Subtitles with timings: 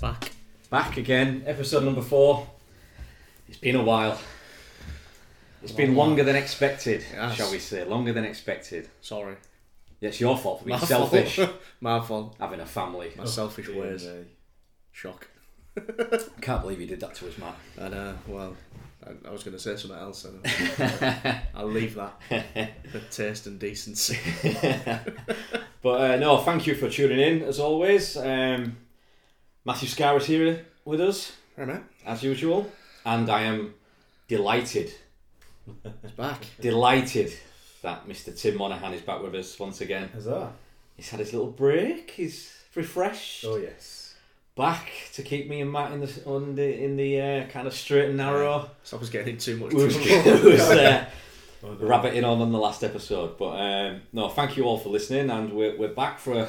[0.00, 0.32] Back.
[0.70, 2.46] Back again, episode number four.
[3.48, 4.18] It's been a while.
[5.62, 7.34] It's been Long longer than expected, Yes.
[7.34, 7.84] shall we say?
[7.84, 8.88] Longer than expected.
[9.00, 9.34] Sorry.
[10.00, 11.50] Yeah, it's your fault for being My selfish, fault.
[11.80, 12.36] My fault.
[12.38, 13.10] having a family.
[13.16, 14.04] My selfish dear ways.
[14.06, 14.24] me.
[14.92, 15.26] Shock.
[16.40, 17.56] Can't believe you did that to us, Matt.
[17.76, 18.54] And uh, well,
[19.04, 20.24] I, I was going to say something else.
[20.24, 20.40] And
[21.54, 22.20] I'll leave that
[22.92, 24.18] for taste and decency.
[25.82, 28.16] But uh, no, thank you for tuning in as always.
[28.16, 28.76] Um,
[29.64, 31.80] Matthew Scar is here with us mate.
[32.06, 32.70] as usual,
[33.04, 33.74] and I am
[34.28, 34.92] delighted,
[35.84, 36.44] It's back.
[36.60, 37.32] delighted
[37.82, 38.36] that Mr.
[38.36, 40.08] Tim Monaghan is back with us once again.
[40.12, 40.52] Huzzah.
[40.96, 42.10] He's had his little break.
[42.10, 43.44] He's refreshed.
[43.46, 44.14] Oh, yes.
[44.56, 47.74] back to keep me and Matt in the on the in the uh, kind of
[47.74, 48.70] straight and narrow.
[48.82, 51.04] Stop us getting in too much We was, was uh,
[51.60, 51.88] Oh, no.
[51.88, 55.52] rabbiting on on the last episode, but um, no, thank you all for listening, and
[55.52, 56.48] we're we're back for a,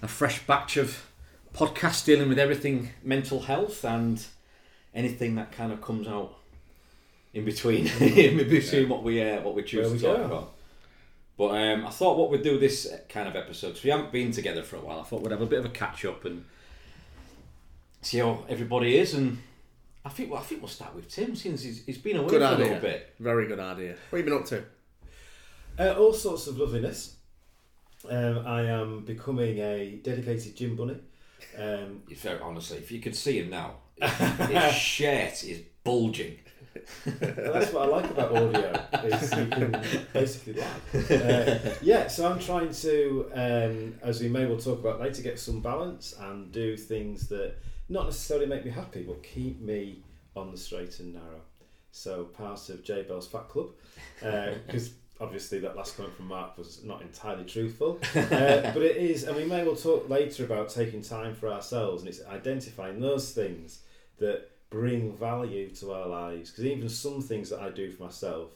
[0.00, 1.04] a fresh batch of
[1.54, 4.24] podcasts dealing with everything mental health and
[4.94, 6.34] anything that kind of comes out
[7.32, 10.34] in between in between what we uh, what we choose There to talk go.
[10.36, 10.50] about.
[11.36, 14.30] But um, I thought what we'd do this kind of episode because we haven't been
[14.30, 15.00] together for a while.
[15.00, 16.44] I thought we'd have a bit of a catch up and
[18.02, 19.14] see how everybody is.
[19.14, 19.38] And
[20.04, 22.40] I think well, I think we'll start with Tim since he's, he's been away Good
[22.40, 22.64] for a idea.
[22.66, 23.14] little bit.
[23.18, 23.96] Very good idea.
[24.10, 24.64] What have you been up to?
[25.76, 27.16] Uh, all sorts of loveliness.
[28.08, 30.98] Um, I am becoming a dedicated gym bunny.
[31.58, 36.38] Um, very honestly, if you could see him now, his shirt is bulging.
[37.06, 41.14] well, that's what I like about audio is you can basically lie.
[41.14, 45.38] Uh, yeah, so I'm trying to, um, as we may well talk about later, get
[45.38, 47.54] some balance and do things that
[47.88, 50.02] not necessarily make me happy, but keep me
[50.34, 51.40] on the straight and narrow.
[51.92, 53.70] So part of J Bell's Fat Club,
[54.20, 58.20] because obviously that last comment from Mark was not entirely truthful, uh,
[58.72, 62.08] but it is, and we may well talk later about taking time for ourselves, and
[62.08, 63.80] it's identifying those things
[64.18, 66.50] that bring value to our lives.
[66.50, 68.50] Because even some things that I do for myself,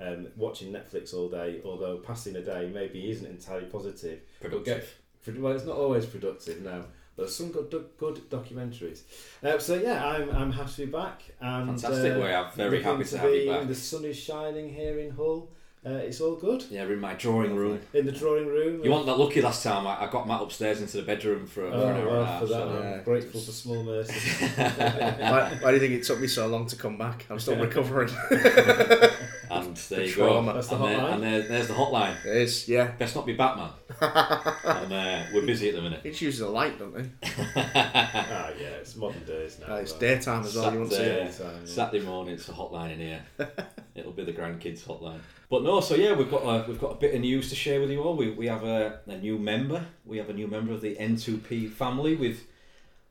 [0.00, 4.86] um, watching Netflix all day, although passing a day maybe isn't entirely positive, but get
[5.24, 5.42] Productive.
[5.42, 6.84] well, it's not always productive now.
[7.16, 9.00] But there's some good, good documentaries.
[9.42, 11.22] Uh, so yeah, I'm, I'm happy to be back.
[11.40, 12.12] And, Fantastic.
[12.14, 13.66] uh, we are very happy to have you be- back.
[13.66, 15.50] The sun is shining here in Hull.
[15.86, 16.64] Uh, it's all good.
[16.70, 17.80] Yeah, we're in my drawing room.
[17.94, 18.82] In the drawing room.
[18.84, 19.86] You weren't that lucky last time.
[19.86, 22.22] I, I got Matt upstairs into the bedroom for, Oh, for an hour well, and
[22.22, 22.40] a half.
[22.40, 24.44] for that, so- I'm grateful for small mercy.
[24.56, 27.26] why, why do you think it took me so long to come back?
[27.30, 28.10] I'm still recovering.
[29.50, 30.48] And there The you trauma.
[30.52, 30.54] go.
[30.56, 31.12] That's the and there, hotline.
[31.14, 32.22] and there, there's the hotline.
[32.26, 32.90] it is, yeah.
[32.98, 33.70] Best not be Batman.
[34.00, 36.00] and uh, we're busy at the minute.
[36.04, 37.04] It's usually a light, don't they?
[37.56, 39.74] ah, yeah, it's modern days now.
[39.74, 40.72] Uh, it's daytime as well.
[40.72, 41.20] You won't see Saturday.
[41.20, 41.32] it.
[41.32, 41.66] Daytime, yeah.
[41.72, 43.22] Saturday morning, it's a hotline in here.
[43.94, 45.20] It'll be the grandkids hotline.
[45.50, 47.80] But no, so yeah, we've got a, we've got a bit of news to share
[47.80, 48.16] with you all.
[48.16, 49.84] We, we have a, a new member.
[50.04, 52.46] We have a new member of the N2P family with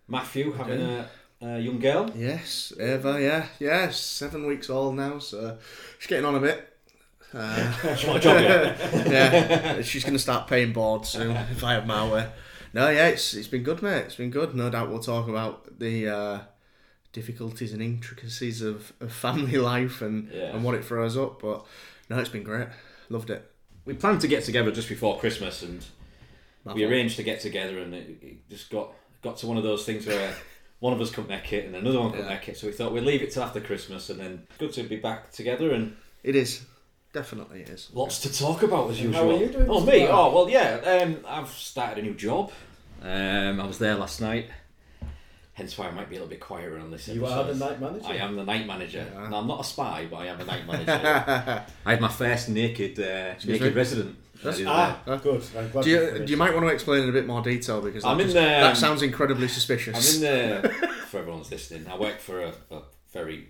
[0.07, 1.09] Matthew having a,
[1.41, 2.09] a young girl.
[2.15, 5.57] Yes, Eva, yeah, yeah, seven weeks old now, so
[5.99, 6.76] she's getting on a bit.
[7.33, 7.73] Uh,
[8.07, 12.29] want job yeah, she's going to start paying board soon if I have my way.
[12.73, 14.03] No, yeah, it's it's been good, mate.
[14.05, 14.55] It's been good.
[14.55, 16.39] No doubt we'll talk about the uh,
[17.13, 20.55] difficulties and intricacies of, of family life and, Yeah.
[20.55, 21.41] and what it throws up.
[21.41, 21.65] But
[22.09, 22.67] no, it's been great.
[23.09, 23.49] Loved it.
[23.85, 25.85] We planned to get together just before Christmas, and
[26.65, 26.91] My we fault.
[26.91, 30.05] arranged to get together, and it, it just got got to one of those things
[30.05, 30.33] where
[30.79, 32.33] one of us couldn't make it, and another one couldn't Yeah.
[32.35, 32.57] make it.
[32.57, 35.31] So we thought we'd leave it till after Christmas, and then good to be back
[35.31, 36.61] together and It is.
[37.21, 37.89] Definitely is.
[37.93, 39.23] lots to talk about as And usual.
[39.29, 39.99] how are you doing, Oh me?
[40.01, 40.11] Mark?
[40.13, 41.01] Oh well, yeah.
[41.03, 42.51] Um, I've started a new job.
[43.01, 44.45] Um, I was there last night.
[45.53, 47.07] Hence why I might be a little bit quieter on this.
[47.07, 47.39] You episode.
[47.49, 48.05] are the night manager.
[48.07, 49.03] I am the night manager.
[49.11, 49.27] Yeah.
[49.29, 50.91] No, I'm not a spy, but I am a night manager.
[51.85, 53.69] I had my first naked uh, naked me?
[53.69, 54.15] resident.
[54.43, 55.15] the other Ah, Huh?
[55.17, 55.43] good.
[55.71, 58.03] Glad Do you you, you might want to explain in a bit more detail because
[58.03, 59.95] that, I'm in just- the- that sounds incredibly suspicious.
[60.21, 60.69] I'm in the
[61.09, 61.87] for everyone's listening.
[61.87, 63.47] I work for a, a very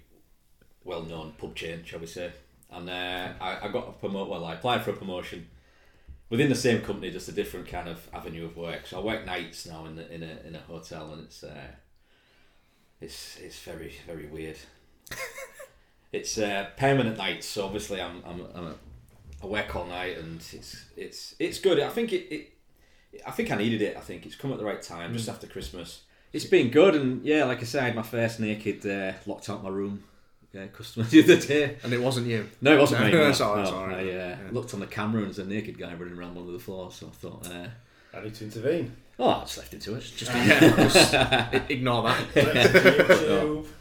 [0.85, 2.31] well-known pub chain, shall we say?
[2.71, 4.29] And uh, I, I got a promote.
[4.29, 5.47] Well, I applied for a promotion
[6.29, 8.85] within the same company, just a different kind of avenue of work.
[8.87, 11.67] So I work nights now in the, in a in a hotel, and it's uh,
[13.01, 14.57] it's it's very very weird.
[16.11, 18.75] it's uh, permanent nights, so obviously I'm I'm, I'm a,
[19.43, 21.79] I work all night, and it's it's it's good.
[21.79, 22.53] I think it, it
[23.25, 23.97] I think I needed it.
[23.97, 26.01] I think it's come at the right time, just after Christmas.
[26.33, 29.69] It's been good, and yeah, like I said, my first naked uh, locked out my
[29.69, 30.03] room.
[30.57, 31.77] Yeah, customer the other day.
[31.83, 32.50] and it wasn't you.
[32.62, 33.13] No, it wasn't No, me.
[33.13, 33.77] No, it's all right, it's no.
[33.77, 33.98] all right.
[33.98, 34.38] I uh, Yeah.
[34.51, 36.95] looked on the camera and there's a naked guy running around one of the floors,
[36.95, 37.68] so I thought, uh,
[38.18, 38.95] I need to intervene.
[39.19, 40.09] oh, I just left it to us.
[40.12, 41.13] Just, yeah, just
[41.69, 42.25] ignore that.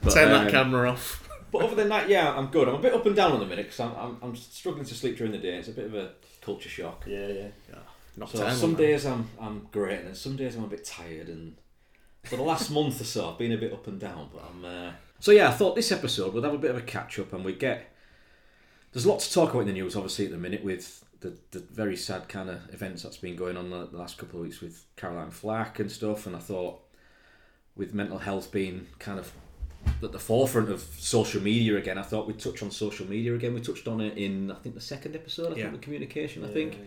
[0.02, 1.23] But, Turn um, that camera off.
[1.52, 2.69] But other than that, yeah, I'm good.
[2.69, 4.94] I'm a bit up and down on the minute because I'm, I'm, I'm struggling to
[4.94, 5.56] sleep during the day.
[5.56, 6.11] It's a bit of a
[6.43, 7.05] culture shock.
[7.06, 7.49] Yeah, yeah.
[8.17, 11.28] Not So some days I'm I'm great, and then some days I'm a bit tired,
[11.28, 11.56] and
[12.25, 14.64] for the last month or so, I've been a bit up and down, but I'm.
[14.64, 14.90] Uh...
[15.20, 17.44] So yeah, I thought this episode would have a bit of a catch up, and
[17.44, 17.92] we get.
[18.92, 21.36] There's a lot to talk about in the news, obviously, at the minute with the,
[21.50, 24.46] the very sad kind of events that's been going on the, the last couple of
[24.46, 26.26] weeks with Caroline Flack and stuff.
[26.26, 26.80] And I thought,
[27.76, 29.32] with mental health being kind of
[30.02, 33.52] at the forefront of social media again, I thought we'd touch on social media again.
[33.54, 35.52] We touched on it in I think the second episode.
[35.52, 35.62] I Yeah.
[35.64, 36.44] think the communication.
[36.44, 36.78] I think.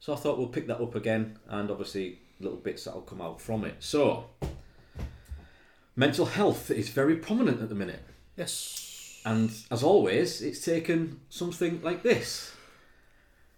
[0.00, 3.40] So I thought we'll pick that up again, and obviously little bits that'll come out
[3.40, 3.76] from it.
[3.80, 4.26] So,
[5.98, 8.02] mental health is very prominent at the minute,
[8.36, 9.20] Yes.
[9.24, 12.52] and as always, it's taken something like this.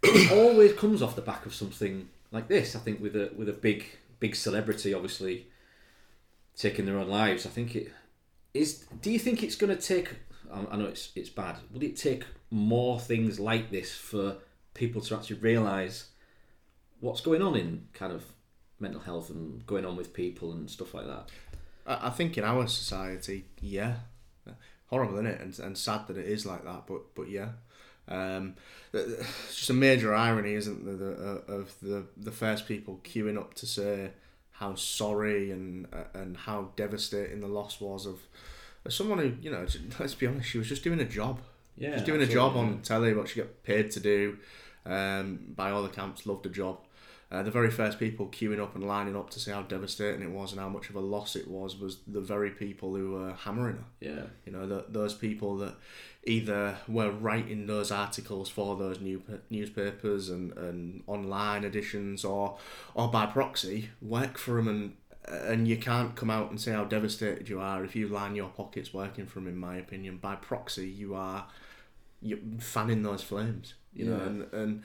[0.02, 2.74] it always comes off the back of something like this.
[2.74, 3.84] I think with a with a big
[4.18, 5.46] big celebrity, obviously
[6.56, 7.44] taking their own lives.
[7.46, 7.92] I think it
[8.54, 8.86] is.
[9.02, 10.08] Do you think it's going to take?
[10.50, 11.56] I I know it's it's bad.
[11.72, 14.38] Will it take more things like this for
[14.72, 16.06] people to actually realise
[17.00, 18.24] what's going on in kind of
[18.78, 21.28] mental health and going on with people and stuff like that?
[21.90, 23.96] I, I think in our society, yeah,
[24.86, 25.40] horrible, isn't it?
[25.40, 26.86] And, and sad that it is like that.
[26.86, 27.50] But but yeah,
[28.08, 28.54] um,
[28.92, 33.38] it's just a major irony, isn't there, the, uh, of the the first people queuing
[33.38, 34.10] up to say
[34.52, 38.20] how sorry and uh, and how devastating the loss was of,
[38.84, 39.66] of someone who you know.
[39.98, 41.40] Let's be honest, she was just doing a job.
[41.76, 44.36] Yeah, She's doing a job on telly, what she got paid to do.
[44.84, 46.78] Um, by all accounts, loved the job.
[47.32, 50.30] Uh, the very first people queuing up and lining up to see how devastating it
[50.30, 53.32] was and how much of a loss it was was the very people who were
[53.32, 53.84] hammering her.
[54.00, 55.74] Yeah, You know, the, those people that
[56.24, 62.58] either were writing those articles for those new newspapers and, and online editions, or
[62.94, 64.96] or by proxy work for them, and
[65.28, 68.48] and you can't come out and say how devastated you are if you line your
[68.48, 69.46] pockets working for them.
[69.46, 71.46] In my opinion, by proxy, you are
[72.20, 73.74] you fanning those flames.
[73.94, 74.26] You know, Yeah.
[74.26, 74.82] and and.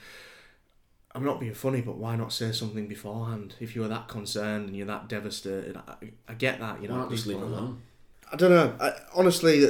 [1.16, 3.56] I'm not being funny, but why not say something beforehand?
[3.62, 6.82] If you were that concerned and you're that devastated, I, I get that.
[6.82, 7.82] You know, why just leave it alone?
[8.32, 8.76] I don't know.
[8.82, 9.66] I, honestly,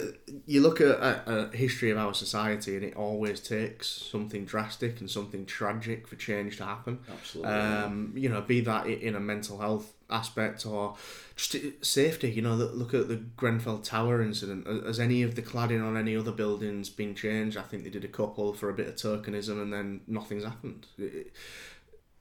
[0.47, 4.99] you look at a, a history of our society, and it always takes something drastic
[4.99, 6.99] and something tragic for change to happen.
[7.11, 7.51] Absolutely.
[7.51, 10.95] Um, you know, be that in a mental health aspect or
[11.35, 11.55] just
[11.85, 12.29] safety.
[12.31, 14.67] You know, look- at the Grenfell Tower incident.
[14.85, 17.57] Has any of the cladding on any other buildings been changed?
[17.57, 20.87] I think they did a couple for a bit of tokenism, and then nothing's happened.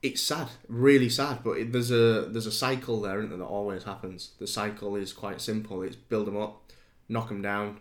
[0.01, 1.39] It's sad, really sad.
[1.43, 4.31] But it, there's a there's a cycle there, isn't there, that always happens.
[4.39, 5.81] The cycle is quite simple.
[5.81, 6.71] It's build them up,
[7.09, 7.79] knock them down,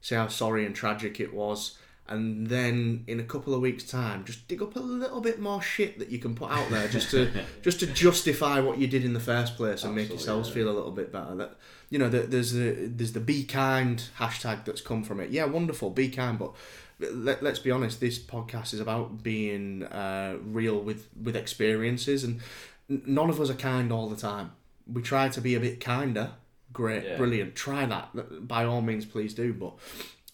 [0.00, 1.78] say how sorry and tragic it was,
[2.12, 5.62] and then in a couple of weeks' time, just dig up a little bit more
[5.62, 7.30] shit that you can put out there, just to
[7.62, 10.54] just to justify what you did in the first place and make yourselves yeah.
[10.54, 11.34] feel a little bit better.
[11.34, 11.56] That
[11.90, 15.30] you know, the, there's the there's the be kind hashtag that's come from it.
[15.30, 16.52] Yeah, wonderful, be kind, but
[17.10, 22.40] let, let's be honest, this podcast is about being uh, real with, with experiences, and
[22.88, 24.52] n- none of us are kind all the time.
[24.90, 26.32] We try to be a bit kinder.
[26.72, 27.16] Great, Yeah.
[27.16, 27.54] brilliant.
[27.54, 28.48] Try that.
[28.48, 29.52] By all means, please do.
[29.52, 29.74] But,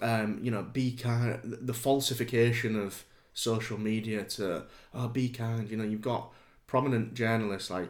[0.00, 1.40] um, you know, be kind.
[1.44, 3.04] The falsification of
[3.34, 4.64] social media to,
[4.94, 5.68] oh, be kind.
[5.70, 6.32] You know, you've got
[6.66, 7.88] prominent journalists like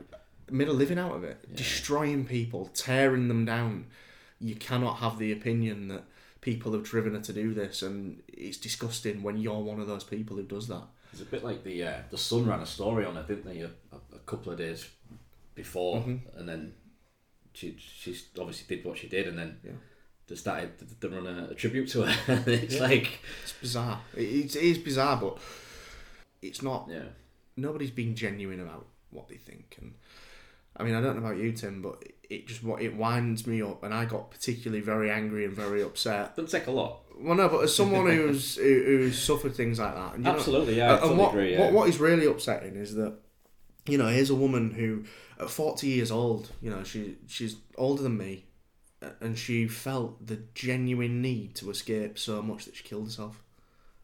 [0.50, 3.86] made a living out of it, destroying people, tearing them down.
[4.40, 6.04] You cannot have the opinion that
[6.40, 10.04] people have driven her to do this, and it's disgusting when you're one of those
[10.04, 10.84] people who does that.
[11.12, 13.60] It's a bit like the uh, the Sun ran a story on it, didn't they?
[13.60, 14.88] A, a, a couple of days
[15.54, 16.38] before, Mm-hmm.
[16.38, 16.74] and then
[17.52, 19.72] she she obviously did what she did, and then Yeah.
[20.28, 22.42] They started to, run a, a tribute to her.
[22.46, 24.00] it's like It's bizarre.
[24.14, 25.38] It, it is bizarre, but
[26.42, 26.88] it's not.
[26.90, 27.04] yeah,
[27.56, 29.94] Nobody's being genuine about what they think, and
[30.76, 33.62] I mean, I don't know about you, Tim, but it just what it winds me
[33.62, 36.36] up, and I got particularly very angry and very upset.
[36.36, 37.00] doesn't take a lot.
[37.18, 40.36] Well, no, but as someone who's who, who's suffered things like that, and you know-
[40.38, 41.52] Absolutely, yeah, and totally what, agree.
[41.52, 41.60] Yeah.
[41.64, 43.14] what what is really upsetting is that
[43.86, 45.04] you know here's a woman who
[45.40, 48.44] at 40 years old you know she she's older than me
[49.20, 53.42] and she felt the genuine need to escape so much that she killed herself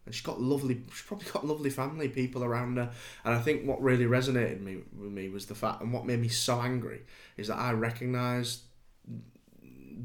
[0.07, 2.91] and she's got lovely she's probably got lovely family people around her
[3.25, 6.21] and i think what really resonated me with me was the fact and what made
[6.21, 7.01] me so angry
[7.37, 8.61] is that i recognized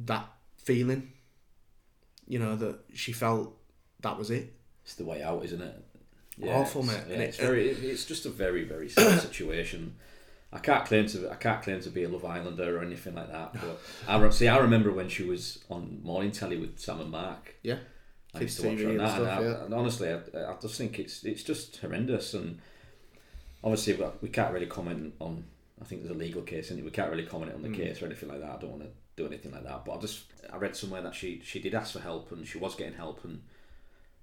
[0.05, 0.25] that
[0.57, 1.11] feeling
[2.27, 3.55] you know that she felt
[4.01, 4.53] that was it
[4.83, 5.85] It's the way out, isn't it?
[6.37, 7.03] Yeah, Awful, it's, mate.
[7.09, 7.69] Yeah, it's very.
[7.69, 9.95] it- It's just a very, very sad situation.
[10.51, 11.29] I can't claim to.
[11.31, 13.53] I can't claim to be a Love Islander or anything like that.
[13.53, 14.47] But I see.
[14.47, 17.55] I remember when she was on morning telly with Sam and Mark.
[17.63, 17.77] yeah
[18.33, 19.63] I used to watch her on and that, and, stuff, I, yeah.
[19.65, 20.17] and honestly, I,
[20.51, 22.33] I just think it's it's just horrendous.
[22.33, 22.59] And
[23.63, 25.45] obviously, we- we can't really comment on.
[25.81, 27.75] I think there's a legal case, and we can't really comment on the Mm.
[27.75, 28.49] case or anything like that.
[28.51, 29.85] I don't want to do anything like that.
[29.85, 32.57] But I just I read somewhere that she she did ask for help, and she
[32.57, 33.41] was getting help, and.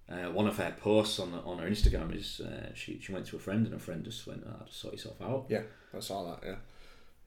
[0.09, 3.37] Uh, one of her posts on on her Instagram is uh, she she went to
[3.37, 5.47] a friend and her friend just went, ah, just sort yourself out.
[5.49, 5.63] Yeah,
[5.97, 6.47] I saw that.
[6.47, 6.57] Yeah,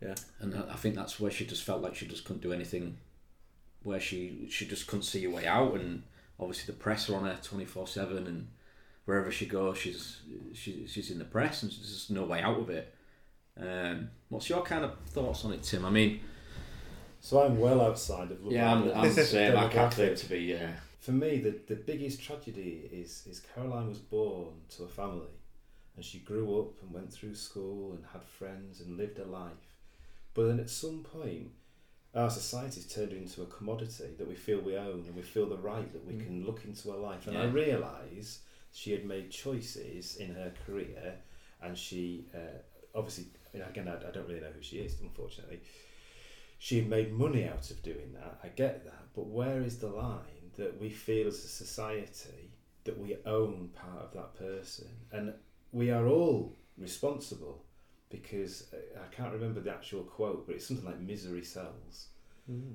[0.08, 0.16] Yeah.
[0.40, 2.98] And I I think that's where she just felt like she just couldn't do anything.
[3.84, 6.04] Where she she just couldn't see a way out, and
[6.40, 8.48] obviously the press are on her twenty four seven, and
[9.06, 10.22] wherever she goes, she's
[10.54, 12.94] she, she's in the press, and there's just no way out of it.
[13.60, 15.84] Um, what's your kind of thoughts on it, Tim?
[15.86, 16.22] I mean,
[17.20, 18.38] So I'm well outside of.
[18.50, 19.58] yeah, I'm, I'm the same.
[19.58, 20.40] I can't claim to be.
[20.40, 25.36] Yeah, For me, the, the biggest tragedy is is Caroline was born to a family,
[25.96, 29.76] and she grew up and went through school and had friends and lived a life.
[30.34, 31.52] But then at some point,
[32.14, 35.58] our society's turned into a commodity that we feel we own and we feel the
[35.58, 36.24] right that we Mm.
[36.26, 37.28] can look into her life.
[37.28, 38.42] And I realise
[38.72, 41.16] she had made choices in her career,
[41.62, 42.60] and she uh,
[42.94, 45.62] obviously, again, I, I don't really know who she is, unfortunately.
[46.58, 48.40] She had made money out of doing that.
[48.44, 52.52] I get that, but where is the line that we feel as a society
[52.84, 55.34] that we own part of that person, and
[55.72, 57.64] we are all responsible
[58.10, 62.08] because uh, I can't remember the actual quote, but it's something like misery sells.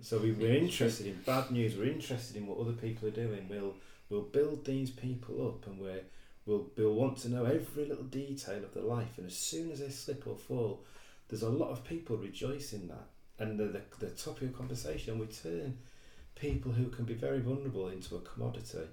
[0.02, 1.76] So we, we're interested in bad news.
[1.76, 3.48] We're interested in what other people are doing.
[3.48, 3.74] We'll
[4.08, 6.02] we'll build these people up, and we're
[6.46, 9.18] we'll we'll want to know every little detail of their life.
[9.18, 10.84] And as soon as they slip or fall,
[11.28, 13.08] there's a lot of people rejoice in that,
[13.40, 15.18] and the the, the topic of conversation.
[15.18, 15.78] We turn
[16.34, 18.88] people who can be very vulnerable into a commodity,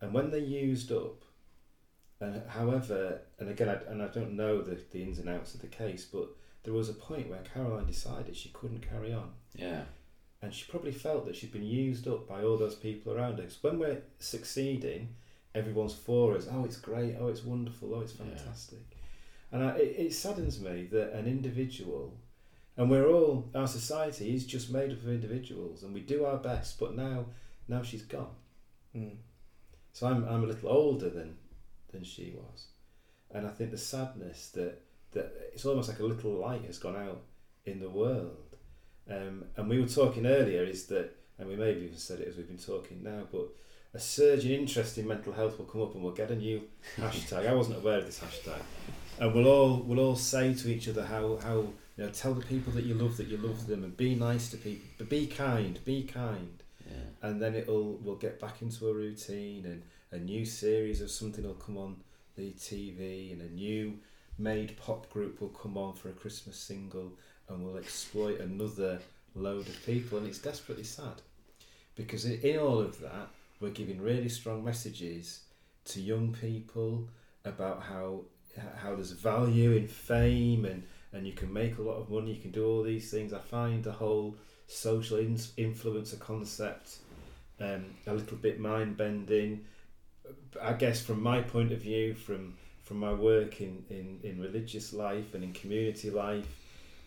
[0.00, 1.22] and when they're used up.
[2.20, 5.60] And however, and again, I, and I don't know the, the ins and outs of
[5.60, 6.28] the case, but
[6.62, 9.82] there was a point where Caroline decided she couldn't carry on yeah,
[10.40, 13.46] and she probably felt that she'd been used up by all those people around her.
[13.62, 15.08] when we're succeeding,
[15.54, 16.46] everyone's for us.
[16.50, 17.16] Oh, it's great.
[17.20, 17.94] Oh, it's wonderful.
[17.94, 18.24] Oh, it's Yeah.
[18.36, 18.96] fantastic.
[19.52, 22.14] And I, it, it saddens me that an individual,
[22.76, 26.38] and we're all our society is just made up of individuals, and we do our
[26.38, 26.78] best.
[26.78, 27.26] But now,
[27.68, 28.34] now she's gone.
[28.96, 29.16] Mm.
[29.92, 31.36] So I'm I'm a little older than
[31.92, 32.66] than she was,
[33.30, 36.96] and I think the sadness that that it's almost like a little light has gone
[36.96, 37.22] out
[37.64, 38.56] in the world.
[39.08, 42.28] Um, and we were talking earlier is that, and we may have even said it
[42.28, 43.48] as we've been talking now, but
[43.92, 46.62] a surge in interest in mental health will come up, and we'll get a new
[46.96, 47.46] hashtag.
[47.46, 48.60] I wasn't aware of this hashtag,
[49.20, 52.44] and we'll all we'll all say to each other how how you know tell the
[52.44, 55.26] people that you love that you love them, and be nice to people, but be
[55.26, 57.28] kind, be kind yeah.
[57.28, 61.44] and then it'll we'll get back into a routine and a new series of something
[61.44, 61.96] will come on
[62.36, 63.98] the TV and a new
[64.38, 67.12] made pop group will come on for a Christmas single
[67.48, 68.98] and we'll exploit another
[69.34, 71.22] load of people and it's desperately sad
[71.96, 73.28] because in, in all of that
[73.60, 75.40] we're giving really strong messages
[75.84, 77.08] to young people
[77.44, 78.20] about how
[78.82, 80.84] how there's value in fame and
[81.14, 83.38] and you can make a lot of money you can do all these things I
[83.38, 86.98] find the whole social in- influencer concept
[87.60, 89.64] um, a little bit mind bending.
[90.60, 94.92] I guess from my point of view, from from my work in, in, in religious
[94.92, 96.46] life and in community life,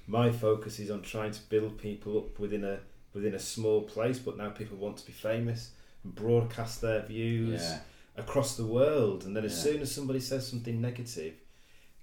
[0.08, 2.80] my focus is on trying to build people up within a
[3.14, 4.20] within a small place.
[4.20, 5.72] But now people want to be famous
[6.04, 7.80] and broadcast their views yeah.
[8.16, 9.26] across the world.
[9.26, 9.72] And then as Yeah.
[9.74, 11.34] soon as somebody says something negative,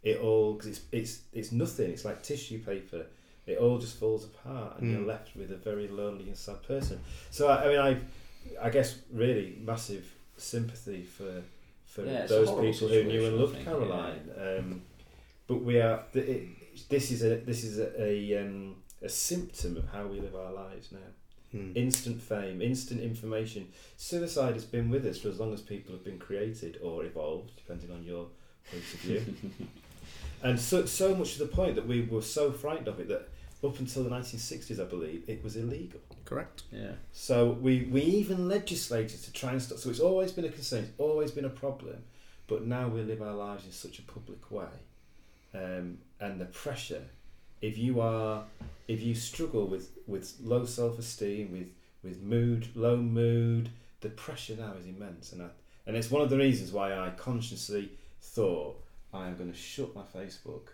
[0.04, 1.90] it all because it's it's it's nothing.
[1.90, 3.06] It's like tissue paper.
[3.46, 4.92] It all just falls apart, and Mm.
[4.98, 7.00] you're left with a very lonely and sad person.
[7.30, 7.78] So I, I mean,
[8.60, 10.04] I I guess really massive
[10.36, 11.42] sympathy for
[11.86, 14.30] for Yeah, those people who knew and loved think, Caroline.
[14.38, 14.82] Um,
[15.46, 16.04] but we are.
[16.14, 20.34] It, this is a this is a a, um, a symptom of how we live
[20.34, 21.08] our lives now.
[21.54, 21.76] Mm.
[21.76, 23.68] Instant fame, instant information.
[23.96, 27.52] Suicide has been with us for as long as people have been created or evolved,
[27.56, 28.26] depending on your
[28.70, 29.22] point of view.
[30.44, 33.28] and so so much to the point that we were so frightened of it that
[33.64, 36.00] up until the 1960s, I believe, it was illegal.
[36.24, 36.64] Correct.
[36.70, 36.92] yeah.
[37.12, 39.78] So we, we even legislated to try and stop.
[39.78, 42.04] So it's always been a concern, it's always been a problem.
[42.46, 44.68] But now we live our lives in such a public way.
[45.54, 47.04] Um, and the pressure,
[47.62, 48.44] if you are,
[48.86, 51.68] if you struggle with, with low self esteem, with,
[52.02, 53.70] with mood, low mood,
[54.02, 55.32] the pressure now is immense.
[55.32, 55.48] And, I,
[55.86, 58.83] and it's one of the reasons why I consciously thought
[59.14, 60.68] I am going to shut my Facebook.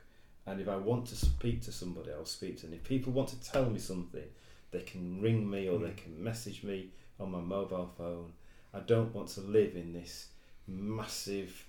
[0.47, 2.75] And if I want to speak to somebody, I'll speak to them.
[2.75, 4.25] If people want to tell me something,
[4.73, 5.97] they can ring me or they Mm.
[5.99, 8.33] can message me on my mobile phone.
[8.73, 10.29] I don't want to live in this
[10.67, 11.67] massive,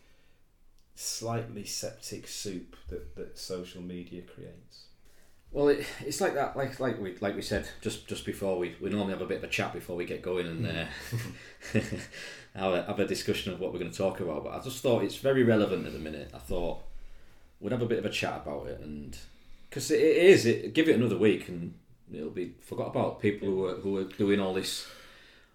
[0.95, 4.85] slightly septic soup that, that social media creates.
[5.51, 8.75] Well, it, it's like that, like like we like we said just just before we
[8.79, 10.85] we normally have a bit of a chat before we get going and uh,
[12.55, 14.43] have, a, have a discussion of what we're going to talk about.
[14.43, 16.31] But I just thought it's very relevant at the minute.
[16.33, 16.81] I thought
[17.59, 19.17] we'd have a bit of a chat about it and
[19.69, 21.73] because it, it is it give it another week and
[22.11, 24.87] it'll be forgot about people who are who are doing all this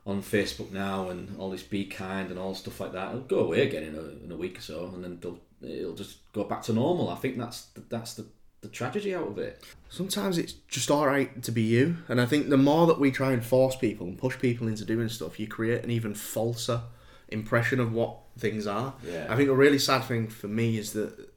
[0.07, 3.09] on Facebook now and all this be kind and all stuff like that.
[3.09, 5.97] It'll go away again in a, in a week or so and then they'll, it'll
[5.97, 7.11] just go back to normal.
[7.11, 8.25] I think that's the, that's the
[8.67, 9.65] the tragedy out of it.
[9.89, 13.11] Sometimes it's just all right to be you, and I think the more that we
[13.11, 16.83] try and force people and push people into doing stuff, you create an even falser
[17.29, 18.95] impression of what things are.
[19.05, 19.27] Yeah.
[19.29, 21.31] I think a really sad thing for me is that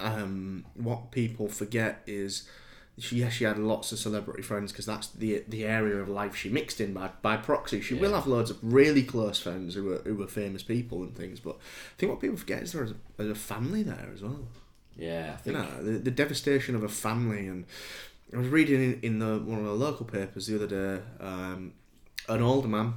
[0.00, 2.48] um, what people forget is
[2.96, 6.36] she yes she had lots of celebrity friends because that's the the area of life
[6.36, 7.80] she mixed in by by proxy.
[7.80, 11.16] She will have loads of really close friends who were who are famous people and
[11.16, 14.22] things, but I think what people forget is there's a, there's a family there as
[14.22, 14.46] well.
[14.96, 17.64] Yeah, I You know, the, the devastation of a family, and
[18.32, 21.72] I was reading in, in the one of the local papers the other day, um,
[22.28, 22.94] an older man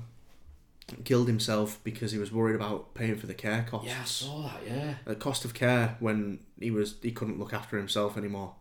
[1.04, 3.88] killed himself because he was worried about paying for the care costs.
[3.90, 4.62] Yeah, I saw that.
[4.66, 4.94] Yeah.
[5.06, 8.56] The cost of care when he was he couldn't look after himself anymore.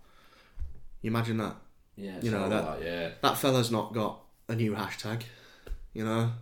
[1.02, 1.56] You imagine that?
[1.96, 2.18] Yeah.
[2.20, 3.10] You know, saw that- Yeah.
[3.22, 5.22] That fella's not got a new hashtag,
[5.94, 6.32] you know.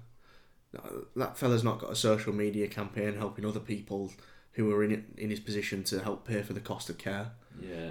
[1.16, 4.10] That fella's not got a social media campaign helping other people
[4.54, 7.32] who are in in his position to help pay for the cost of care.
[7.60, 7.90] Yeah.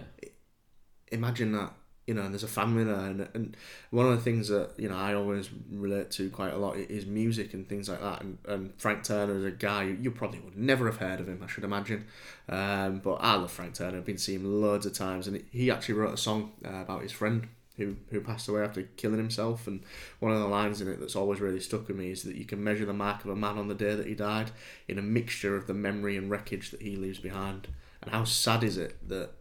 [1.12, 1.74] imagine that
[2.08, 3.58] you know and there's a family there and, and
[3.92, 7.06] one of the things that you know I always relate to quite a lot is
[7.06, 10.58] music and things like that and, and Frank Turner is a guy you probably would
[10.58, 12.06] never have heard of him I should imagine
[12.50, 15.72] um, but I love Frank Turner I've been seeing him loads of times and he
[15.72, 19.68] actually wrote a song uh, about his friend who, who passed away after killing himself.
[19.68, 19.84] And
[20.20, 22.46] one of the lines in it that's always really stuck with me is that you
[22.46, 24.52] can measure the mark of a man on the day that he died
[24.88, 27.68] in a mixture of the memory and wreckage that he leaves behind.
[28.02, 29.32] And how sad is it that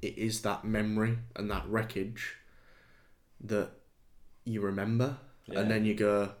[0.00, 2.36] it is that memory and that wreckage
[3.40, 3.70] that
[4.44, 5.18] you remember?
[5.46, 5.60] Yeah.
[5.60, 6.32] and then you go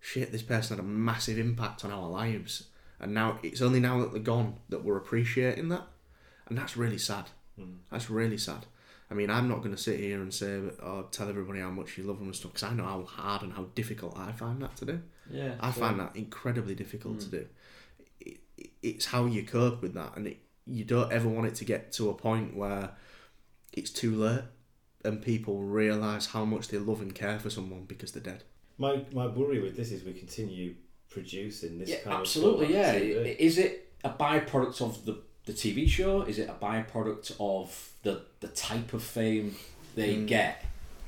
[0.00, 2.68] shit this person had a massive impact on our lives.
[2.98, 5.86] And now it's only now that they're gone that we're appreciating that.
[6.48, 7.26] And that's really sad.
[7.58, 7.76] Mm.
[7.90, 8.66] that's really sad
[9.10, 11.96] I mean, I'm not going to sit here and say, or tell everybody how much
[11.96, 14.60] you love them and stuff, because I know how hard and how difficult I find
[14.62, 15.00] that to do.
[15.30, 15.54] Yeah.
[15.60, 17.20] I so- find that incredibly difficult Mm.
[17.20, 17.46] to do.
[18.20, 21.54] It, it- it's how you cope with that, and it, you don't ever want it
[21.56, 22.90] to get to a point where
[23.72, 24.42] it's too late
[25.04, 28.42] and people realise how much they love and care for someone because they're dead.
[28.78, 30.74] My my worry with this is we continue
[31.08, 32.74] producing this Yeah, kind absolutely.
[32.74, 33.14] of absolutely Yeah.
[33.14, 33.40] format of TV.
[33.40, 36.22] Is it a byproduct of the the TV show?
[36.22, 39.56] Is it a byproduct of the the type of fame
[39.94, 40.26] they Mm.
[40.26, 40.64] get?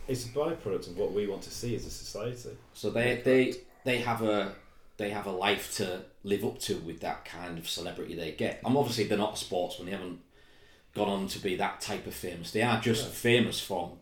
[0.09, 2.57] It's a byproduct of what we want to see as a society.
[2.73, 4.55] So they Yeah, they they have a
[4.97, 8.61] they have a life to live up to with that kind of celebrity they get.
[8.65, 9.87] I'm obviously they're not a sportsman.
[9.87, 10.21] They haven't
[10.95, 12.51] gone on to be that type of famous.
[12.51, 13.11] They are just Yeah.
[13.13, 13.97] famous for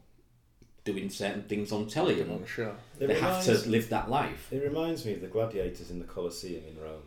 [0.85, 2.77] doing certain things on telly, and sure.
[3.01, 4.51] It they have reminds- to live that life.
[4.53, 7.03] It reminds me of the gladiators in the Colosseum in Rome.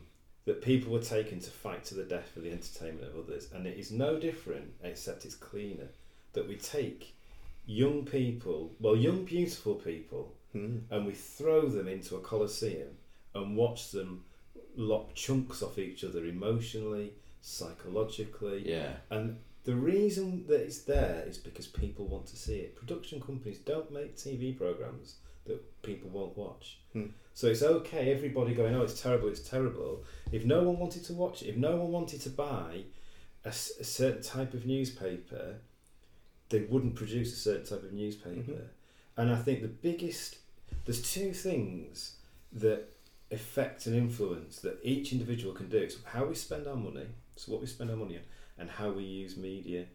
[0.50, 3.68] That people were taken to fight to the death for the entertainment of others, and
[3.68, 5.90] it is no different, except it's cleaner.
[6.34, 7.14] That we take
[7.68, 10.82] young people, well, young beautiful people, Mm.
[10.90, 12.98] and we throw them into a coliseum
[13.36, 14.26] and watch them
[14.76, 21.38] lop chunks off each other emotionally, psychologically, Yeah, and the reason that it's there is
[21.38, 22.76] because people want to see it.
[22.76, 25.18] Production companies don't make TV programs
[25.50, 26.80] that people won't watch.
[26.94, 27.08] Hmm.
[27.34, 30.04] So it's okay, everybody going, oh, it's terrible, it's terrible.
[30.32, 32.84] If no one wanted to watch it, if no one wanted to buy
[33.46, 35.56] a certain type of newspaper,
[36.50, 38.52] they wouldn't produce a certain type of newspaper.
[38.52, 38.68] Mhm.
[39.18, 40.38] And I think the biggest,
[40.86, 42.18] there's two things
[42.52, 42.90] that
[43.32, 45.78] affect and influence that each individual can do.
[45.78, 48.24] It's how we spend our money, so what we spend our money on,
[48.58, 49.86] and how we use media.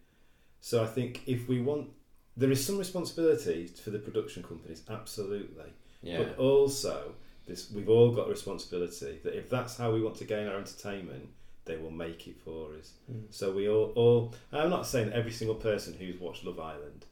[0.60, 1.90] So I think if we want,
[2.36, 5.72] there is some responsibility for the production companies, absolutely.
[6.02, 7.12] yeah, But also,
[7.46, 10.56] this we've all got a responsibility that if that's how we want to gain our
[10.56, 11.28] entertainment,
[11.64, 12.92] they will make it for us.
[13.10, 13.24] Mm.
[13.30, 17.06] So we all, all I'm not saying every single person who's watched Love Island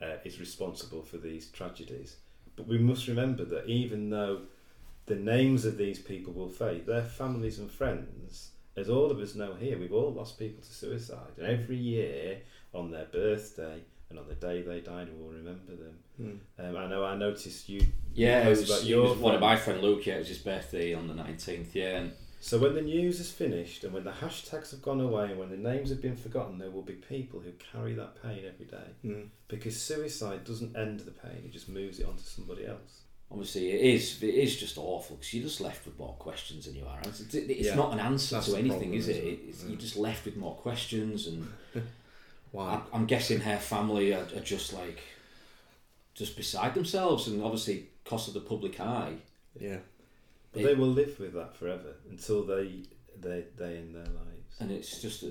[0.00, 2.16] uh, is responsible for these tragedies,
[2.56, 4.42] but we must remember that even though
[5.06, 9.34] the names of these people will fade, their families and friends, as all of us
[9.34, 12.38] know here, we've all lost people to suicide, and every year
[12.72, 15.98] on their birthday and on the day they died, we will remember them.
[16.20, 16.38] Mm.
[16.70, 17.80] Um, I know I noticed you.
[18.14, 18.46] yeah.
[18.46, 20.06] It was, about it was one of my friend Luke.
[20.06, 21.74] Yeah, it was his birthday on the nineteenth.
[21.76, 25.30] Yeah, and So when the news is finished and when the hashtags have gone away
[25.30, 28.42] and when the names have been forgotten, there will be people who carry that pain
[28.46, 28.88] every day.
[29.04, 29.28] Mm.
[29.48, 33.02] Because suicide doesn't end the pain; it just moves it onto somebody else.
[33.30, 36.74] obviously it is it is just awful because you're just left with more questions than
[36.74, 37.26] you are answers.
[37.26, 39.16] It's, it's Yeah, not an answer that's to anything, problem, is it?
[39.16, 39.38] isn't it?
[39.48, 39.68] It's, Yeah.
[39.70, 41.46] You're just left with more questions, and
[42.52, 42.74] Why?
[42.74, 45.00] I'm, I'm guessing her family are, are just like
[46.14, 49.14] just beside themselves, and obviously cost of the public eye.
[49.58, 49.78] yeah.
[50.52, 52.82] But It- they will live with that forever until they
[53.20, 54.56] they they end their lives.
[54.60, 55.28] and it's just uh,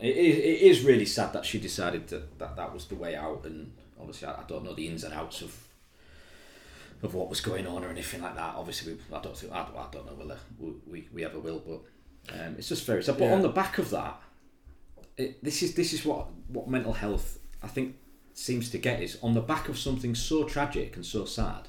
[0.00, 3.14] it, is, it is really sad that she decided that, that that was the way
[3.16, 5.54] out and obviously I, I don't know the ins and outs of
[7.02, 9.64] of what was going on or anything like that obviously we, I don't think I,
[9.64, 11.80] don't- I don't know whether we, we, we ever will but
[12.34, 13.34] um, it's just very sad but Yeah.
[13.34, 14.20] on the back of that
[15.18, 17.96] it, this is this is what what mental health I think
[18.34, 21.68] seems to get is on the back of something so tragic and so sad,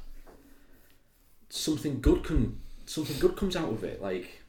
[1.50, 4.02] something good can something good comes out of it.
[4.02, 4.42] Like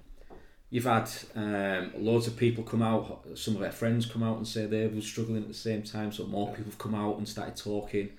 [0.71, 4.47] you've had um, loads of people come out, some of their friends come out and
[4.47, 7.29] say they were struggling at the same time, so more people have come out and
[7.29, 8.11] started talking.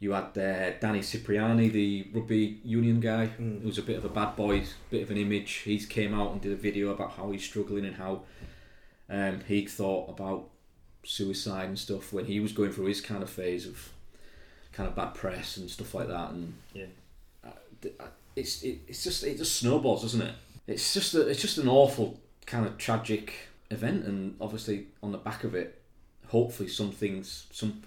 [0.00, 3.62] You had uh, Danny Cipriani, the rugby union guy, Mm.
[3.62, 5.52] who's a bit of a bad boy, bit of an image.
[5.64, 8.22] He's came out and did a video about how he's struggling and how
[9.10, 10.48] um, he thought about
[11.04, 13.90] suicide and stuff when he was going through his kind of phase of
[14.72, 16.30] kind of bad press and stuff like that.
[16.30, 16.86] And Yeah.
[17.80, 18.04] th- uh,
[18.36, 20.34] it's it, it's just it just snowballs, doesn't it?
[20.66, 23.32] It's just a, it's just an awful kind of tragic
[23.70, 25.80] event, and obviously on the back of it,
[26.28, 27.82] hopefully some things, some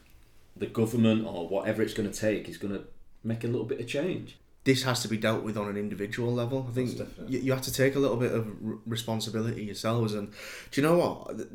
[0.57, 2.83] the government or whatever it's going to take is going to
[3.23, 4.37] make a little bit of change.
[4.63, 6.67] This has to be dealt with on an individual level.
[6.69, 8.47] I think you, you have to take a little bit of
[8.85, 10.13] responsibility yourselves.
[10.13, 10.31] And
[10.71, 11.37] do you know what?
[11.37, 11.49] The,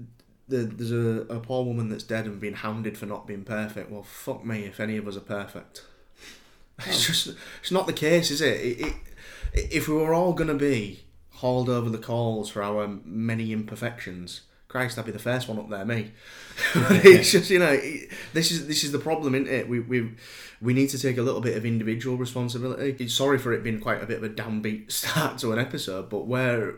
[0.49, 3.91] the, there's a, a poor woman that's dead and being hounded for not being perfect.
[3.91, 5.85] Well, fuck me if any of us are perfect.
[6.81, 7.13] It's oh.
[7.13, 8.61] just it's not the case, is it?
[8.61, 8.95] it, it
[9.55, 11.05] if we were all going to be
[11.37, 15.69] hauled over the coals for our many imperfections, Christ, I'd be the first one up
[15.71, 16.11] there, me.
[16.75, 19.69] it's just you know, it, this is this is the problem, isn't it?
[19.69, 20.13] We we
[20.61, 23.09] we need to take a little bit of individual responsibility.
[23.09, 26.27] Sorry for it being quite a bit of a downbeat start to an episode, but
[26.27, 26.75] we're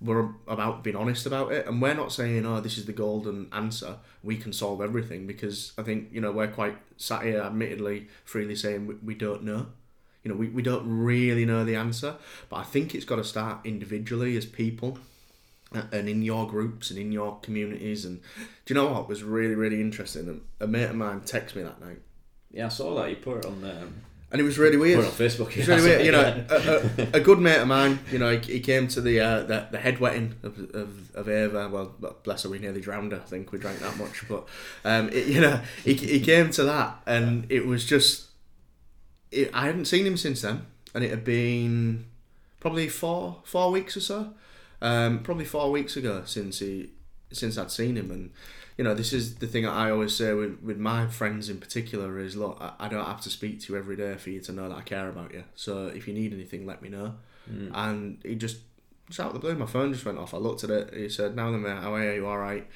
[0.00, 3.48] we're about being honest about it, and we're not saying, "Oh, this is the golden
[3.52, 3.96] answer.
[4.22, 8.54] We can solve everything." Because I think you know we're quite sat here, admittedly, freely
[8.54, 9.66] saying we, we don't know.
[10.22, 12.14] You know, we, we don't really know the answer,
[12.48, 14.98] but I think it's got to start individually as people
[15.92, 18.04] and in your groups and in your communities.
[18.04, 18.20] And
[18.64, 20.40] do you know what was really, really interesting?
[20.60, 22.00] A mate of mine texted me that night,
[22.50, 23.94] Yeah, I saw that you put it on um,
[24.32, 25.04] and it was really weird.
[25.04, 25.56] put it on Facebook.
[25.56, 26.06] It's yeah, really weird.
[26.06, 27.98] You know, a, a, a good mate of mine.
[28.10, 31.28] You know, he, he came to the, uh, the the head wetting of, of, of
[31.28, 31.68] Ava.
[31.68, 33.18] Well, bless her, we nearly drowned her.
[33.18, 34.48] I think we drank that much, but
[34.86, 38.28] um, it, you know, he, he came to that, and it was just.
[39.30, 42.06] It, I hadn't seen him since then, and it had been
[42.58, 44.32] probably four four weeks or so.
[44.82, 46.90] Um, probably four weeks ago since he
[47.30, 48.30] since I'd seen him, and
[48.76, 51.58] you know, this is the thing that I always say with, with my friends in
[51.58, 54.40] particular is look, I, I don't have to speak to you every day for you
[54.40, 55.44] to know that I care about you.
[55.54, 57.14] So if you need anything, let me know.
[57.74, 58.58] And he just,
[59.08, 60.34] just out of the blue, my phone just went off.
[60.34, 60.94] I looked at it.
[60.94, 62.26] He said, "Now then, mate, how are you?
[62.26, 62.66] All right?"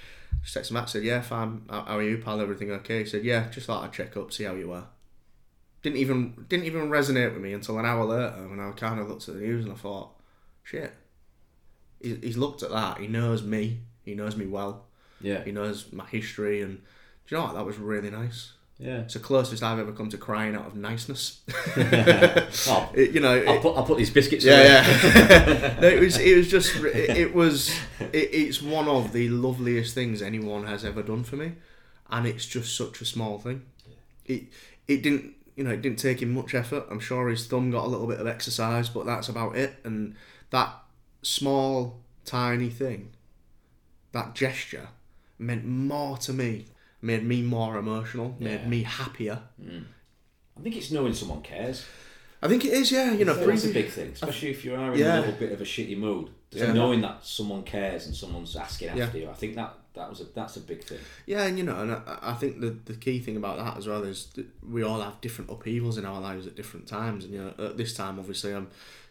[0.44, 0.88] Just texted him back.
[0.88, 1.62] Said, "Yeah, fine.
[1.68, 2.40] How, how are you, pal?
[2.40, 4.84] Everything okay?" He said, "Yeah, just thought I'd check up, see how you were."
[5.82, 9.08] Didn't even didn't even resonate with me until an hour later when I kind of
[9.08, 10.10] looked at the news and I thought,
[10.62, 10.92] "Shit."
[12.00, 12.98] He, he's looked at that.
[12.98, 13.80] He knows me.
[14.04, 14.84] He knows me well.
[15.20, 16.82] yeah, He knows my history, and do
[17.34, 17.54] you know what?
[17.54, 18.52] That was really nice.
[18.78, 18.98] yeah.
[19.00, 21.40] It's the closest I've ever come to crying out of niceness.
[22.68, 24.44] Oh, It- you know, I'll put I'll put these biscuits.
[24.44, 25.80] yeah, yeah.
[25.84, 30.22] it was it was just it, it was it, it's one of the loveliest things
[30.22, 31.52] anyone has ever done for me,
[32.10, 33.62] and it's just such a small thing.
[34.24, 34.44] It
[34.88, 36.84] it didn't you know it didn't take him much effort.
[36.90, 39.74] I'm sure his thumb got a little bit of exercise, but that's about it.
[39.84, 40.14] And
[40.50, 40.74] that
[41.26, 43.10] small tiny thing,
[44.12, 44.88] that gesture,
[45.38, 46.66] meant more to me.
[47.02, 48.36] Made me more emotional.
[48.40, 48.68] Made Yeah.
[48.68, 49.42] me happier.
[49.62, 49.84] Mm.
[50.58, 51.84] I think it's knowing someone cares.
[52.42, 52.90] I think it is.
[52.92, 55.18] Yeah, you know, That's a big thing, especially if you are in Yeah.
[55.18, 56.30] a little bit of a shitty mood.
[56.50, 56.72] Just Yeah.
[56.72, 59.28] knowing that someone cares and someone's asking after you.
[59.28, 60.98] I think that that was a that's a big thing.
[61.26, 63.86] Yeah, and you know, and I, I think the the key thing about that as
[63.88, 67.34] well is that we all have different upheavals in our lives at different times, and
[67.34, 68.68] you know, at this time, obviously, I'm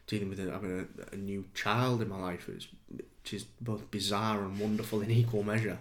[0.08, 4.44] dealing with having a, a new child in my life, which, which is both bizarre
[4.44, 5.80] and wonderful in equal measure.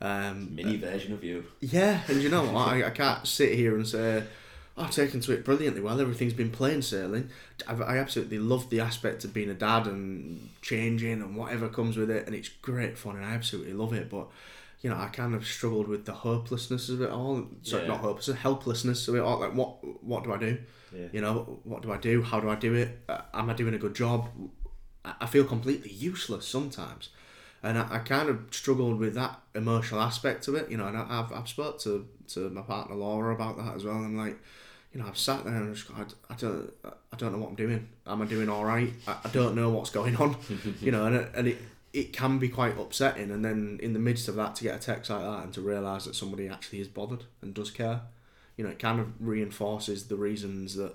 [0.00, 1.44] Um, Mini version of you.
[1.60, 2.68] yeah, and you know what?
[2.74, 4.24] I, I can't sit here and say,
[4.76, 6.00] oh, I've taken to it brilliantly well.
[6.00, 7.30] Everything's been plain sailing.
[7.66, 11.96] I've, I absolutely love the aspect of being a dad and changing and whatever comes
[11.96, 14.10] with it, and it's great fun, and I absolutely love it.
[14.10, 14.26] But
[14.82, 17.46] you know, I kind of struggled with the hopelessness of it all.
[17.62, 17.88] Sorry, Yeah.
[17.88, 19.38] not hopelessness, helplessness of it all.
[19.40, 20.58] Like, what what do I do?
[20.94, 21.06] Yeah.
[21.12, 22.22] You know, what do I do?
[22.22, 23.00] How do I do it?
[23.08, 24.28] Uh, am I doing a good job?
[25.04, 27.08] I feel completely useless sometimes.
[27.62, 30.86] And I, I kind of struggled with that emotional aspect of it, you know.
[30.86, 33.96] And I, I've I've spoke to, to my partner Laura about that as well.
[33.96, 34.38] And I'm like,
[34.92, 36.02] you know, I've sat there and I'm just, I,
[36.32, 37.88] I don't I don't know what I'm doing.
[38.06, 38.92] Am I doing all right?
[39.06, 40.36] I, I don't know what's going on,
[40.80, 41.06] you know.
[41.06, 41.58] And it, and it
[41.92, 43.30] it can be quite upsetting.
[43.30, 45.60] And then in the midst of that, to get a text like that and to
[45.60, 48.00] realise that somebody actually is bothered and does care,
[48.56, 50.94] you know, it kind of reinforces the reasons that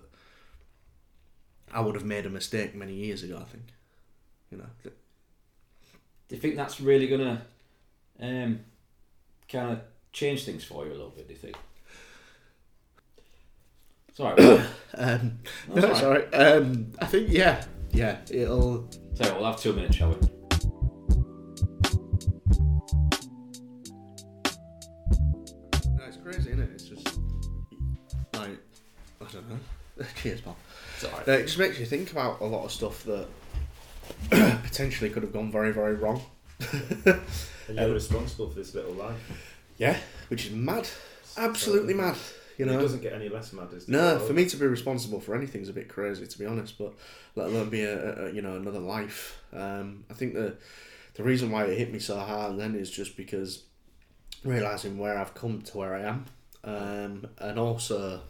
[1.73, 3.37] I would have made a mistake many years ago.
[3.41, 3.65] I think,
[4.51, 4.65] you know.
[4.83, 7.41] Do you think that's really gonna
[8.19, 8.59] um,
[9.49, 9.79] kind of
[10.11, 11.27] change things for you a little bit?
[11.27, 11.55] Do you think?
[14.13, 14.61] Sorry.
[14.99, 15.37] Um,
[15.71, 16.25] no, sorry.
[16.33, 18.17] Um, I think yeah, yeah.
[18.31, 18.89] It'll.
[19.13, 20.27] So we'll have two minutes, shall we?
[30.21, 30.41] Cheers.
[30.95, 31.27] It's alright.
[31.27, 33.27] Uh, it just makes you think about a lot of stuff that
[34.63, 36.21] potentially could have gone very, very wrong.
[37.69, 39.19] And you're Um, responsible for this little life.
[39.77, 39.97] Yeah,
[40.29, 40.87] which is mad.
[41.37, 42.15] Absolutely So- mad.
[42.57, 42.79] You know.
[42.79, 45.61] it doesn't get any less mad the No, for me to be responsible for anything
[45.61, 46.77] is a bit crazy, to be honest.
[46.79, 46.93] But
[47.35, 49.39] let alone be a, a you know another life.
[49.53, 50.55] Um, I think the
[51.13, 53.63] the reason why it hit me so hard then is just because
[54.43, 56.25] realizing where I've come to where I am,
[56.63, 58.21] um, and also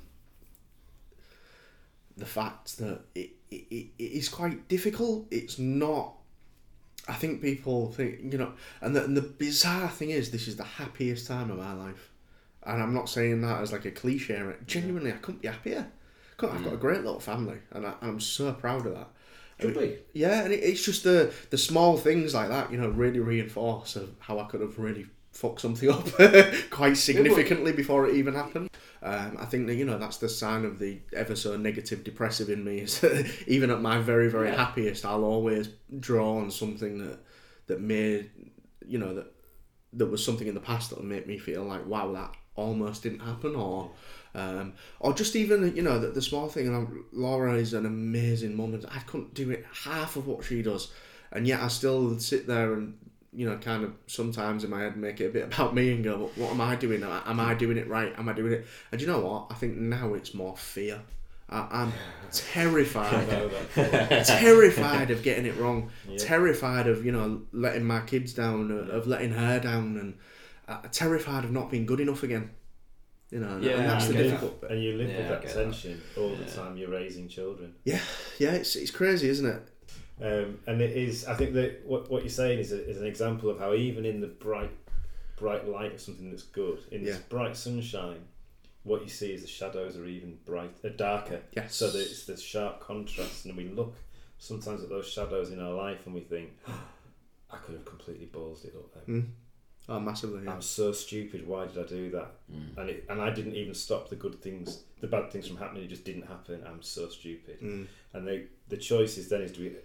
[2.17, 5.27] the fact that it, it, it is quite difficult.
[5.31, 6.13] It's not.
[7.07, 10.57] I think people think you know, and the, and the bizarre thing is, this is
[10.57, 12.11] the happiest time of my life,
[12.63, 14.41] and I'm not saying that as like a cliche.
[14.65, 15.87] Genuinely, I couldn't be happier.
[16.33, 16.79] I've got a mm.
[16.79, 19.07] great little family, and I, I'm so proud of that.
[19.59, 19.97] Should be.
[20.13, 23.97] Yeah, and it, it's just the the small things like that, you know, really reinforce
[24.19, 26.07] how I could have really fucked something up
[26.69, 28.69] quite significantly before it even happened.
[29.03, 32.49] Um, I think that you know that's the sign of the ever so negative, depressive
[32.49, 32.79] in me.
[32.79, 34.55] Is that even at my very very Yeah.
[34.65, 37.19] happiest, I'll always draw on something that
[37.67, 38.29] that made
[38.87, 39.31] you know that
[39.93, 43.03] that was something in the past that would make me feel like wow that almost
[43.03, 43.91] didn't happen or
[44.33, 47.85] um, or just even you know the, the small thing and I'm, Laura is an
[47.85, 50.91] amazing mum and I couldn't do it half of what she does
[51.31, 52.97] and yet I still sit there and
[53.37, 56.03] you know kind of sometimes in my head make it a bit about me and
[56.03, 57.03] go what, what am I doing?
[57.03, 58.11] Am I, am I doing it right?
[58.17, 58.65] Am I doing it?
[58.91, 59.47] And you know what?
[59.51, 60.99] I think now it's more fear.
[61.49, 61.93] I, I'm
[62.31, 63.27] terrified
[64.25, 65.89] terrified of getting it wrong.
[66.09, 66.17] Yeah.
[66.17, 70.17] terrified of you know letting my kids down uh, of letting her down and
[70.67, 72.49] uh, terrified of not being good enough again.
[73.29, 74.29] You know and- Yeah, and that's the get that.
[74.29, 74.71] difficult bit.
[74.71, 75.63] And you live Yeah, with that get that.
[75.63, 77.75] tension all the time you're raising children.
[77.83, 77.99] Yeah,
[78.39, 79.61] yeah it's, it's crazy isn't it
[80.21, 83.05] Um, and it is, I think that what, what you're saying is, a, is an
[83.05, 84.71] example of how even in the bright,
[85.37, 88.21] bright light of something that's good, in this bright sunshine,
[88.83, 91.41] what you see is the shadows are even bright, uh, darker.
[91.55, 91.75] Yes.
[91.75, 93.95] So that it's this sharp contrast, and we look
[94.39, 96.57] sometimes at those shadows in our life, and we think,
[97.51, 99.15] I could have completely ballsed it up there.
[99.15, 99.25] mm.
[99.87, 100.51] oh massively yeah.
[100.51, 101.47] I'm so stupid.
[101.47, 102.31] Why did I do that?
[102.51, 102.77] Mm.
[102.77, 105.83] And it, and I didn't even stop the good things, the bad things from happening.
[105.83, 106.63] It just didn't happen.
[106.65, 107.61] I'm so stupid.
[107.61, 107.87] Mm.
[108.13, 109.75] And the the choice is then is do we,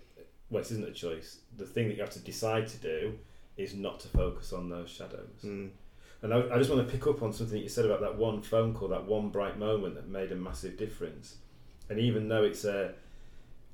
[0.53, 1.39] well, this isn't a choice.
[1.57, 3.19] The thing that you have to decide to do
[3.57, 5.43] is not to focus on those shadows.
[5.43, 5.71] Mm.
[6.21, 8.17] And I, I just want to pick up on something that you said about that
[8.17, 11.37] one phone call, that one bright moment that made a massive difference.
[11.89, 12.93] And even though it's uh,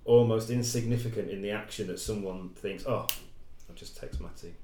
[0.04, 3.06] almost insignificant in the action that someone thinks, oh,
[3.68, 4.54] I'll just text Matty.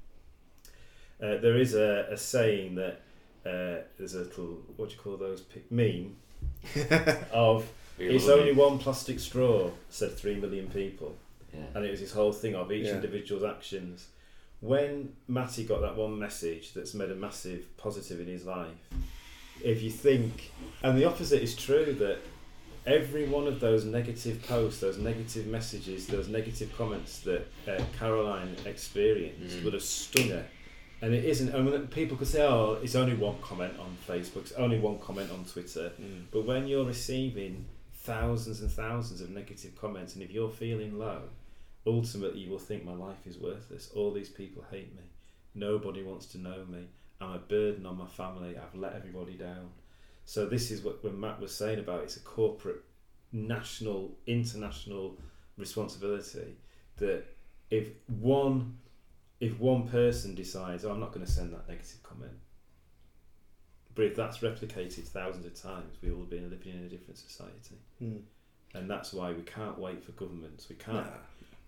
[1.21, 3.01] Uh, there is a, a saying that
[3.45, 6.15] uh, there's a little, what do you call those, pic- meme
[7.31, 11.15] of it's only one plastic straw, said three million people.
[11.55, 11.65] Yeah.
[11.75, 12.95] And it was this whole thing of each Yeah.
[12.95, 14.07] individual's actions.
[14.61, 18.69] When Matty got that one message that's made a massive positive in his life,
[19.63, 20.51] if you think,
[20.83, 22.19] and the opposite is true, that
[22.85, 28.55] every one of those negative posts, those negative messages, those negative comments that uh, Caroline
[28.65, 29.63] experienced Mm.
[29.63, 30.45] would have stung her.
[31.01, 34.41] And it isn't, I mean, people could say, oh, it's only one comment on Facebook,
[34.41, 35.91] it's only one comment on Twitter.
[36.01, 36.25] Mm.
[36.31, 41.21] But when you're receiving thousands and thousands of negative comments, and if you're feeling low,
[41.85, 43.91] ultimately you will think my life is worthless.
[43.95, 45.03] All these people hate me.
[45.53, 46.87] Nobody wants to know me.
[47.21, 48.57] I'm a burden on my family.
[48.57, 49.69] I've let everybody down.
[50.25, 52.83] So this is what when Matt was saying about it's a corporate,
[53.31, 55.17] national, international
[55.57, 56.57] responsibility
[56.97, 57.23] that
[57.69, 58.77] if one
[59.39, 62.31] if one person decides, oh, I'm not going to send that negative comment,
[63.93, 67.75] but if that's replicated thousands of times, we will be living in a different society.
[68.01, 68.21] Mm.
[68.73, 70.67] And that's why we can't wait for governments.
[70.69, 71.17] We can't Nah.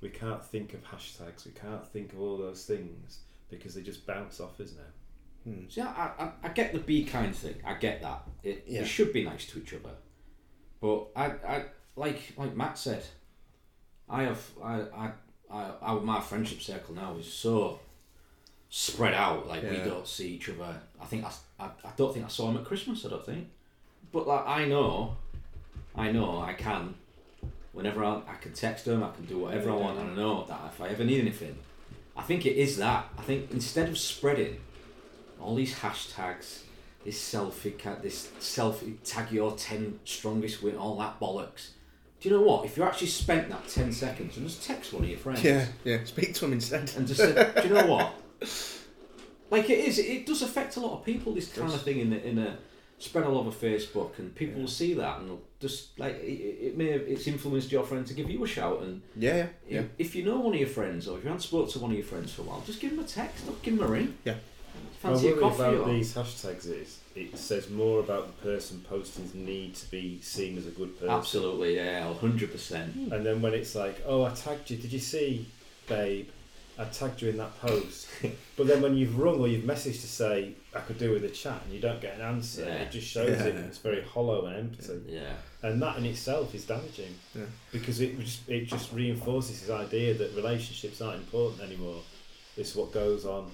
[0.01, 1.45] We can't think of hashtags.
[1.45, 5.51] We can't think of all those things because they just bounce off us now.
[5.51, 5.71] Mm.
[5.71, 7.55] See, I, I, I get the be kind thing.
[7.65, 8.23] I get that.
[8.43, 8.81] It, Yeah.
[8.81, 9.95] You should be nice to each other.
[10.81, 13.03] But I, I like like Matt said,
[14.09, 15.11] I have I, I,
[15.51, 17.79] I, I my friendship circle now is so
[18.69, 19.47] spread out.
[19.47, 20.79] Like we don't see each other.
[21.01, 23.05] I think I, I, I don't think I saw him at Christmas.
[23.05, 23.47] I don't think.
[24.11, 25.15] But like I know,
[25.95, 26.95] I know I can.
[27.77, 30.43] Whenever I, I can text them, I can do whatever I want, and I know
[30.45, 31.55] that if I ever need anything,
[32.15, 33.07] I think it is that.
[33.19, 34.57] I think instead of spreading
[35.39, 36.61] all these hashtags,
[37.05, 41.69] this selfie, ca- this selfie tag your ten strongest win, all that bollocks.
[42.19, 42.65] Do you know what?
[42.65, 45.67] If you actually spent that ten seconds and just text one of your friends, Yeah,
[45.83, 46.03] yeah.
[46.05, 46.91] Speak to him instead.
[46.97, 48.11] and just said, do you know what?
[49.51, 51.33] Like it is, it does affect a lot of people.
[51.33, 52.57] This kind of thing in the, in a
[52.99, 56.91] spread all over Facebook, and people will see that and just like it, it may
[56.91, 58.81] have, it's influenced your friend to give you a shout.
[58.81, 59.83] And Yeah, yeah, yeah.
[59.97, 61.97] if you know one of your friends, or if you haven't spoke to one of
[61.97, 64.17] your friends for a while, just give them a text, or give them a ring.
[64.25, 64.35] Yeah.
[65.03, 68.83] My Fancy a coffee about or- these hashtags is it says more about the person
[68.89, 71.09] posting's need to be seen as a good person.
[71.13, 72.95] Absolutely, yeah, hundred percent.
[72.95, 74.77] And then when it's like, oh, I tagged you.
[74.77, 75.47] Did you see,
[75.87, 76.29] babe?
[76.79, 78.07] I tagged you in that post.
[78.55, 81.29] but then when you've rung or you've messaged to say I could do with a
[81.29, 82.75] chat and you don't get an answer, Yeah.
[82.83, 85.01] it just shows it it's very hollow and empty.
[85.07, 87.45] Yeah, And that in itself is damaging Yeah.
[87.71, 92.01] because it just it just reinforces this idea that relationships aren't important anymore.
[92.55, 93.49] It's what goes on.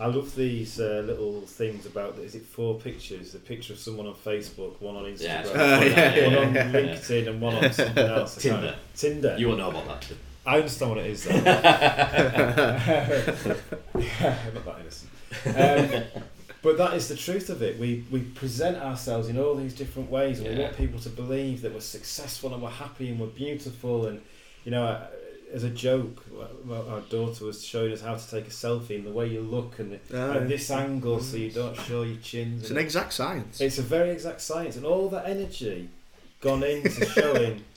[0.00, 3.30] I love these uh, little things about is it four pictures?
[3.32, 6.54] The picture of someone on Facebook, one on yeah, Instagram, Uh, yeah, one yeah, on
[6.54, 6.72] yeah.
[6.72, 8.34] LinkedIn, and one on something else.
[8.36, 8.74] Tinder.
[8.96, 9.36] Tinder.
[9.38, 10.12] You won't know about that.
[10.46, 11.34] I understand what it is though.
[13.98, 15.10] yeah, I'm not that innocent.
[15.46, 16.22] Um,
[16.62, 17.78] but that is the truth of it.
[17.78, 21.62] We we present ourselves in all these different ways, and we want people to believe
[21.62, 24.06] that we're successful and we're happy and we're beautiful.
[24.06, 24.20] And
[24.64, 25.06] you know, uh,
[25.52, 26.24] as a joke,
[26.70, 29.78] our daughter was showing us how to take a selfie and the way you look
[29.78, 32.62] and Ah, at this angle, so you don't show your chins.
[32.62, 33.60] It's an exact science.
[33.60, 35.88] it's a very exact science, and all that energy
[36.40, 37.62] gone into showing.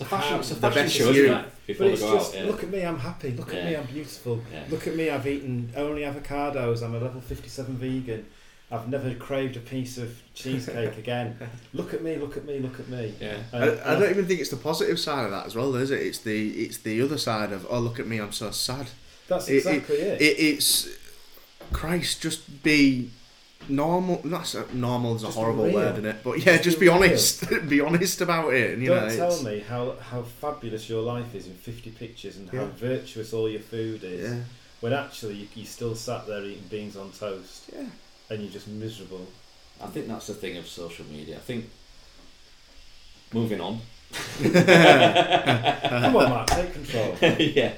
[0.00, 1.24] It's a fashion, um, it's a The fashion best show, you.
[1.26, 1.66] isn't it?
[1.66, 2.46] Before But it's just out, yeah.
[2.50, 3.30] look at me, I'm happy.
[3.32, 4.40] Look at me, I'm beautiful.
[4.52, 4.64] Yeah.
[4.70, 6.82] Look at me, I've eaten only avocados.
[6.82, 8.26] I'm a level 57 vegan.
[8.72, 11.36] I've never craved a piece of cheesecake again.
[11.74, 13.14] Look at me, look at me, look at me.
[13.20, 13.36] yeah.
[13.52, 13.58] I,
[13.94, 16.00] I don't even think it's the positive side of that as well, is it?
[16.00, 18.86] It's the it's the other side of oh look at me, I'm so sad.
[19.28, 20.22] That's It- exactly it.
[20.22, 20.88] It, it's
[21.72, 23.10] Christ, just be
[23.68, 24.20] normal.
[24.24, 25.74] That's a, normal is a Just horrible real.
[25.74, 26.16] word, isn't it?
[26.24, 26.96] But yeah, Just just be be real.
[27.02, 27.50] honest.
[27.68, 28.74] be honest about it.
[28.74, 31.90] And, you Don't know, tell it's- me how, how fabulous your life is in 50
[31.90, 34.30] pictures and how virtuous all your food is.
[34.30, 34.40] Yeah,
[34.80, 37.84] When actually you, you still sat there eating beans on toast yeah.
[38.30, 39.26] and you're just miserable.
[39.82, 41.36] I think that's the thing of social media.
[41.36, 41.70] I think
[43.32, 43.80] moving on.
[44.42, 47.16] Come on, Mark, take control.
[47.38, 47.72] yeah,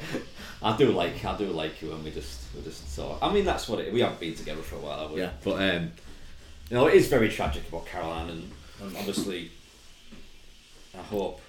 [0.62, 3.18] I do like I do like you when we just we just talk.
[3.22, 3.92] I mean that's what it.
[3.92, 5.20] We haven't been together for a while, have we?
[5.20, 5.30] Yeah.
[5.42, 5.92] But um,
[6.70, 8.50] you know, it is very tragic about Caroline, and,
[8.82, 9.50] and obviously,
[10.98, 11.40] I hope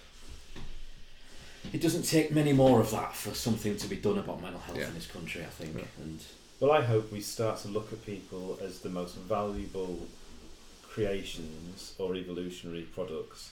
[1.71, 4.77] it doesn't take many more of that for something to be done about mental health
[4.77, 4.87] Yeah.
[4.87, 5.41] in this country.
[5.43, 5.83] I think, Yeah.
[6.03, 6.19] and
[6.59, 10.07] Well, I hope we start to look at people as the most valuable
[10.87, 13.51] creations or evolutionary products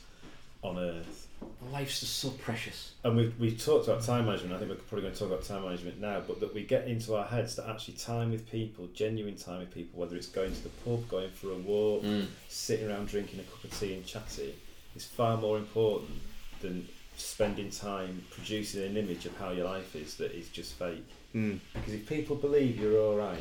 [0.63, 1.28] on Earth.
[1.71, 2.91] life's just so precious.
[3.04, 4.54] And we've, we've talked about time management.
[4.54, 6.88] I think we're probably going to talk about time management now, but that we get
[6.88, 10.54] into our heads that actually time with people, genuine time with people, whether it's going
[10.54, 12.28] to the pub, going for a walk, Mm.
[12.47, 14.54] sitting around drinking a cup of tea and chatting,
[14.95, 16.19] is far more important
[16.62, 21.06] than spending time producing an image of how your life is that is just fake.
[21.36, 21.60] Mm.
[21.74, 23.39] Because if people believe you're all right,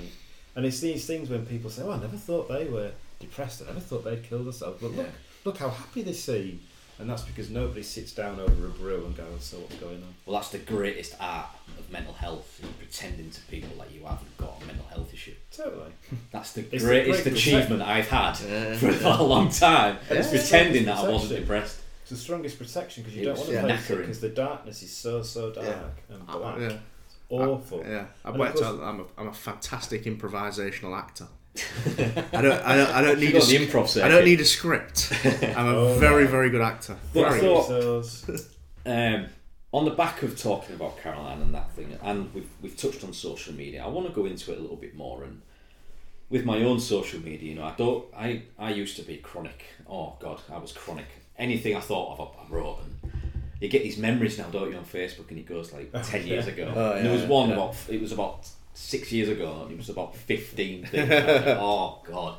[0.56, 3.62] and it's these things when people say, "Oh, I never thought they were depressed.
[3.62, 5.08] I never thought they'd kill themselves." But look,
[5.44, 6.60] look how happy they seem,
[7.00, 10.14] and that's because nobody sits down over a brew and goes, "So what's going on?"
[10.26, 11.46] Well, that's the greatest art
[11.78, 12.60] of mental health.
[12.62, 15.34] is pretending to people that you haven't got a mental health issue.
[15.56, 15.90] Totally.
[16.32, 18.74] That's the It's the greatest great achievement I've had Yeah.
[18.76, 19.96] for a long time.
[20.08, 21.40] And It's it's pretending that I wasn't perception.
[21.42, 21.78] depressed.
[22.02, 23.76] It's the strongest protection because you It don't was, want to yeah.
[23.76, 24.00] face it knackering.
[24.00, 26.14] because the darkness is so so dark Yeah.
[26.14, 26.38] and uh-huh.
[26.38, 26.76] black, yeah.
[27.30, 27.78] awful.
[27.86, 28.70] Yeah, I've And worked of out.
[28.76, 31.28] course- I'm a, I'm a fantastic improvisational actor.
[32.32, 34.40] I don't I don't I don't need a, got the sc- improv I don't need
[34.40, 35.12] a script.
[35.24, 36.30] I'm a Oh, very right.
[36.30, 36.96] very good actor.
[37.12, 38.40] But I thought-
[38.86, 39.26] Um,
[39.72, 43.12] on the back of talking about Caroline and that thing, and we've, we've touched on
[43.12, 45.22] social media, I want to go into it a little bit more.
[45.22, 45.42] And
[46.30, 49.64] with my own social media, you know, I don't, I, I used to be chronic.
[49.88, 51.06] Oh God, I was chronic.
[51.38, 52.78] Anything I thought of, I I wrote.
[52.82, 53.12] And
[53.60, 56.46] you get these memories now, don't you, on Facebook, and it goes like ten years
[56.46, 56.72] ago.
[56.74, 57.56] Oh, and there was one yeah.
[57.56, 61.10] about, it was about six years ago, and it was about fifteen things.
[61.10, 62.34] and I was like, oh God.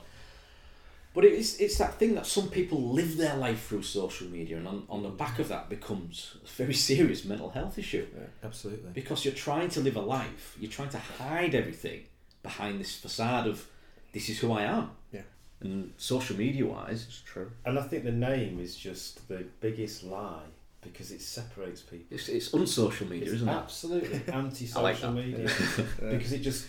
[1.14, 4.68] But it's it's that thing that some people live their life through social media, and
[4.68, 8.08] on, on the back of that becomes a very serious mental health issue
[8.44, 8.92] Absolutely.
[8.94, 12.04] because you're trying to live a life, you're trying to hide everything
[12.44, 13.68] behind this facade of
[14.14, 14.92] this is who I am.
[15.12, 15.22] Yeah.
[15.60, 17.52] And social media wise, It's true.
[17.66, 20.48] And I think the name is just the biggest lie
[20.82, 22.08] because it separates people.
[22.10, 23.52] it's, it's unsocial media, It's isn't it?
[23.52, 25.50] absolutely anti-social like media
[26.10, 26.66] because it just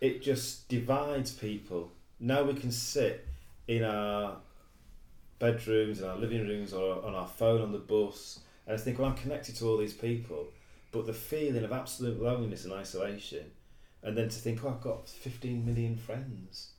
[0.00, 1.92] it just divides people.
[2.20, 3.26] Now we can sit
[3.66, 4.36] in our
[5.38, 9.08] bedrooms, in our living rooms, or on our phone on the bus, and think, "Well,
[9.08, 10.48] I'm connected to all these people,"
[10.92, 13.50] but the feeling of absolute loneliness and isolation,
[14.02, 16.72] and then to think, "Oh, I've got 15 million friends,"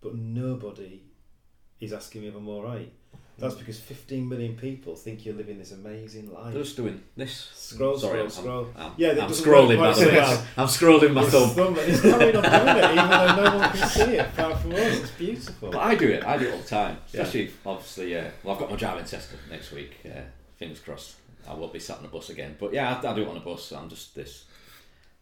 [0.00, 1.02] but nobody
[1.80, 2.92] is asking me if I'm all right.
[3.36, 6.52] That's because 15 million people think you're living this amazing life.
[6.54, 7.50] They're just doing this.
[7.54, 8.68] Scroll, Sorry, scroll, I'm, scroll.
[8.86, 9.78] I'm, Yeah, I'm scrolling.
[9.78, 10.44] By the way.
[10.56, 11.50] I'm scrolling my thumb.
[11.50, 14.72] thumb- It's carrying on doing it, even though no one can see it apart from
[14.72, 14.78] us.
[15.00, 15.70] It's beautiful.
[15.72, 16.24] But I do it.
[16.24, 16.96] I do it all the time.
[17.12, 17.22] Yeah.
[17.22, 18.30] Especially, obviously, yeah.
[18.44, 19.96] Well, I've got my driving test next week.
[20.04, 20.22] Yeah,
[20.56, 21.16] fingers crossed.
[21.48, 22.56] I won't be sat on a bus again.
[22.58, 23.72] But yeah, I, I do it on a bus.
[23.72, 24.44] I'm just this.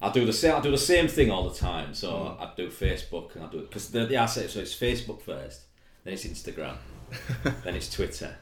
[0.02, 0.54] I do the same.
[0.54, 1.94] I do the same thing all the time.
[1.94, 2.40] So Mm.
[2.40, 4.50] I do Facebook and I do it because the the asset.
[4.50, 5.62] So it's Facebook first,
[6.04, 6.76] then it's Instagram,
[7.64, 8.34] then it's Twitter,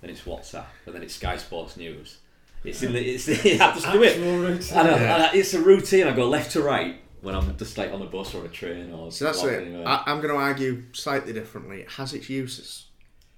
[0.00, 2.18] then it's WhatsApp, and then it's Sky Sports News.
[2.64, 3.00] It's in the.
[3.00, 3.28] It's.
[3.60, 4.12] I just do it.
[4.16, 4.78] Actual routine.
[4.78, 4.96] I know.
[4.96, 5.28] Yeah.
[5.32, 6.06] I- it's a routine.
[6.06, 8.92] I go left to right when I'm just like on the bus or a train
[8.92, 9.12] or.
[9.12, 9.62] So that's it.
[9.62, 9.86] anywhere.
[9.86, 11.80] I, I'm going to argue slightly differently.
[11.82, 12.86] It has its uses.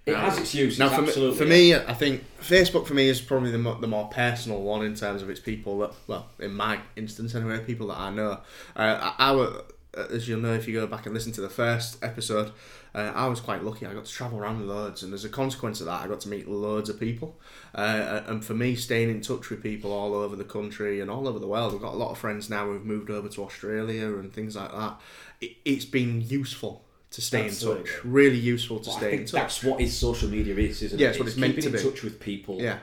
[0.06, 0.78] it has its uses.
[0.78, 3.86] Now, for me, for me, I think Facebook for me is probably the, mo- the
[3.86, 7.88] more personal one in terms of its people that, well, in my instance anyway, people
[7.88, 8.40] that I know.
[8.74, 9.62] Uh, our,
[9.96, 12.52] uh, as you'll know if you go back and listen to the first episode,
[12.94, 13.86] uh, I was quite lucky.
[13.86, 16.28] I got to travel around loads, and as a consequence of that, I got to
[16.28, 17.38] meet loads of people.
[17.74, 21.28] Uh, and for me, staying in touch with people all over the country and all
[21.28, 24.16] over the world, I've got a lot of friends now who've moved over to Australia
[24.18, 25.00] and things like that.
[25.40, 27.80] It, it's been useful to stay Absolutely.
[27.82, 28.04] in touch.
[28.04, 29.32] Really useful to Well, stay in touch.
[29.32, 31.10] that's what is social media is, isn't Yeah, it?
[31.10, 32.60] it's what it's meant keeping to in touch with people.
[32.60, 32.78] Yeah.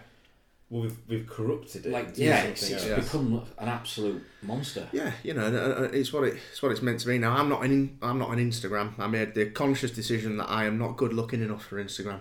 [0.76, 1.92] Well, we've, we've corrupted it.
[1.94, 3.06] Like yeah, it's, it's else.
[3.06, 4.86] become an absolute monster.
[4.92, 7.18] Yeah, you know, uh, it's what it, it's what it's meant to be.
[7.18, 9.00] Now, I'm not an I'm not on Instagram.
[9.00, 12.20] I made the conscious decision that I am not good looking enough for Instagram.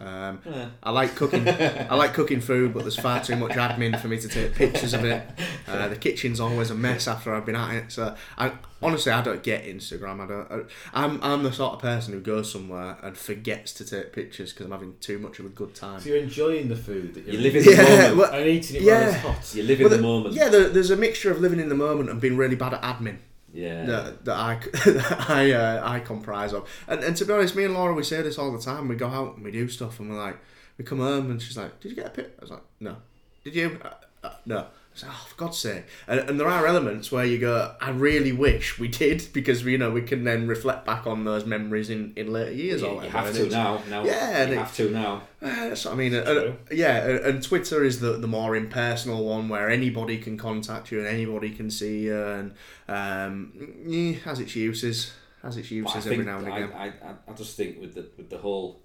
[0.00, 0.68] Um, Yeah.
[0.82, 1.48] I like cooking.
[1.48, 4.94] I like cooking food, but there's far too much admin for me to take pictures
[4.94, 5.28] of it.
[5.66, 7.92] Uh, the kitchen's always a mess after I've been at it.
[7.92, 10.20] So, I honestly I don't get Instagram.
[10.20, 10.50] I don't.
[10.94, 14.52] I, I'm I'm the sort of person who goes somewhere and forgets to take pictures
[14.52, 16.00] because I'm having too much of a good time.
[16.00, 18.16] So you're enjoying the food that you're You live in the Yeah, moment.
[18.16, 19.00] well, and eating it yeah.
[19.00, 19.18] while it's
[19.50, 19.54] hot.
[19.56, 20.34] You live in Well, the the- moment.
[20.34, 22.82] Yeah, there, there's a mixture of living in the moment and being really bad at
[22.82, 23.18] admin.
[23.52, 23.84] Yeah.
[23.86, 24.54] that, that I
[24.90, 26.68] that I uh, I comprise of.
[26.86, 28.88] And and to be honest, me and Laura we say this all the time.
[28.88, 30.38] We go out and we do stuff, and we're like,
[30.76, 32.96] we come home, and she's like, "Did you get a pic?" I was like, "No."
[33.44, 33.80] Did you?
[33.82, 34.66] Uh, uh, no.
[35.02, 35.84] Like, oh, for God's sake!
[36.06, 39.72] And, and there are elements where you go, "I really wish we did," because we,
[39.72, 42.82] you know we can then reflect back on those memories in, in later years.
[42.82, 43.80] you, or you have to now.
[43.88, 45.22] Now Yeah, and you it- have to now.
[45.42, 46.14] uh, That's what I mean.
[46.14, 50.98] And, yeah, and- Twitter is the, the more impersonal one where anybody can contact you
[50.98, 52.54] and anybody can see you, and
[52.88, 53.52] um,
[53.86, 56.72] yeah, has its uses, has its uses every now and again.
[56.76, 58.80] I, I, I just think with the with the whole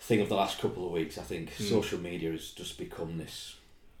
[0.00, 1.64] thing of the last couple of weeks, I think Hmm.
[1.64, 3.56] social media has just become this.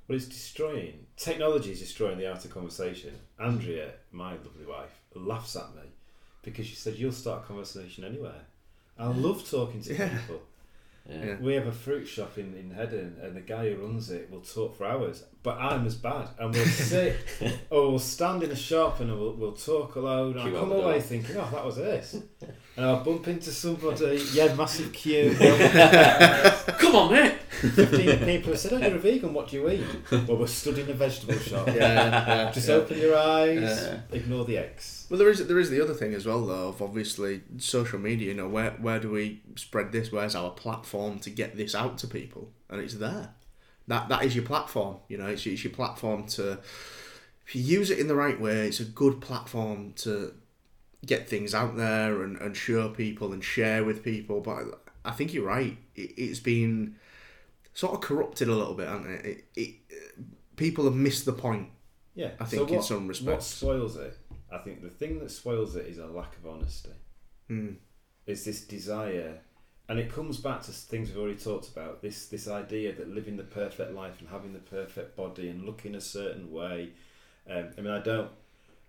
[0.08, 1.06] Well, it's destroying.
[1.16, 3.12] Technology is destroying the art of conversation.
[3.38, 5.82] Andrea, my lovely wife, laughs at me
[6.42, 8.42] because she said, You'll start a conversation anywhere.
[8.98, 10.08] I love talking to Yeah.
[10.18, 10.42] people.
[11.08, 11.24] Yeah.
[11.24, 11.36] Yeah.
[11.40, 14.40] We have a fruit shop in, in Hedon, and the guy who runs it will
[14.40, 15.24] talk for hours.
[15.42, 16.28] But I'm as bad.
[16.38, 17.16] And we'll sit,
[17.70, 20.36] or we'll stand in the shop and we'll, we'll talk aloud.
[20.36, 22.16] And I come away thinking, Oh, that was this.
[22.76, 25.34] And I'll bump into somebody, yeah, massive queue.
[26.78, 27.34] Come on, mate.
[27.50, 29.84] 15 people have said, Oh, you're a vegan, what do you eat?
[30.10, 31.68] Well, we're stood in a vegetable shop.
[31.68, 32.74] yeah, yeah, Just yeah.
[32.74, 34.00] open your eyes, Yeah.
[34.10, 35.06] ignore the eggs.
[35.08, 38.28] Well, there is there is the other thing as well though of obviously social media.
[38.28, 40.10] You know, where where do we spread this?
[40.10, 42.50] Where's our platform to get this out to people?
[42.68, 43.30] And it's there.
[43.86, 44.96] That that is your platform.
[45.08, 46.58] You know, it's, it's your platform to.
[47.46, 50.32] If you use it in the right way, it's a good platform to
[51.04, 54.40] get things out there and, and show people and share with people.
[54.40, 55.76] But I think you're right.
[55.94, 56.96] It, it's been
[57.74, 59.26] sort of corrupted a little bit, hasn't it?
[59.26, 59.74] It, it?
[60.56, 61.68] People have missed the point.
[62.14, 63.26] Yeah, I think in some respects.
[63.26, 64.16] What spoils it?
[64.52, 66.90] I think the thing that spoils it is a lack of honesty.
[67.50, 67.76] Mm.
[68.26, 69.40] Is this desire,
[69.88, 72.00] and it comes back to things we've already talked about.
[72.00, 75.94] This this idea that living the perfect life and having the perfect body and looking
[75.94, 76.90] a certain way.
[77.50, 78.30] Um, I mean, I don't,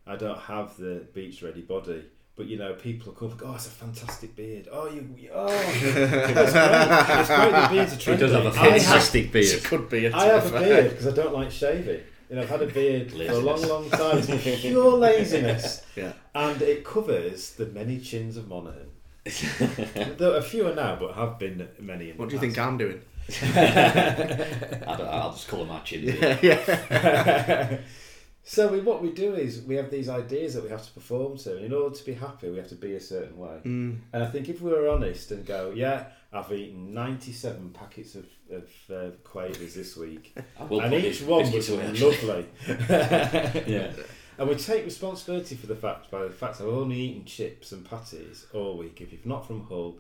[0.08, 2.04] I don't have the beach ready body.
[2.36, 4.68] But you know, people are and go, "Oh, it's a fantastic beard.
[4.70, 6.38] Oh, you, you- oh, it's great.
[6.38, 7.52] It's great.
[7.52, 9.46] The beard's a He does have a I have- fantastic beard.
[9.58, 10.06] It could be.
[10.08, 12.02] A I have a beard because I don't like shaving.
[12.30, 14.18] You know, I've had a beard for a long, long time.
[14.18, 15.86] It's pure laziness.
[15.96, 16.12] Yeah.
[16.34, 18.90] And it covers the many chins of Monaghan.
[20.18, 22.60] there are fewer now, but have been many in What the do you think.
[22.60, 23.02] I'm doing?
[23.30, 26.04] I don't, I'll just colour my chin.
[26.22, 27.78] Yeah, yeah.
[28.48, 31.36] So we, what we do is we have these ideas that we have to perform
[31.40, 31.58] to.
[31.58, 33.60] And in order to be happy, we have to be a certain way.
[33.66, 33.98] Mm.
[34.14, 38.28] And I think if we were honest and go, yeah, I've eaten 97 packets of,
[38.52, 40.38] of uh, quavers this week.
[40.60, 42.46] I will and put each these one was away, lovely.
[43.66, 43.92] Yeah.
[44.38, 47.90] And we take responsibility for the fact by the fact I've only eaten chips and
[47.90, 49.02] patties all week.
[49.02, 49.98] If you're not from Hull,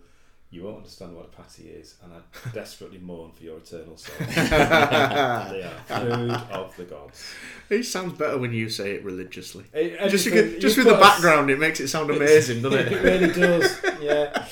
[0.55, 4.15] you won't understand what a patty is, and I desperately mourn for your eternal soul.
[4.19, 7.33] they are food of the gods.
[7.69, 9.65] It sounds better when you say it religiously.
[9.73, 13.03] It- Just, because, just with the background, it makes it sound amazing, doesn't it it?
[13.03, 14.45] really does, yeah.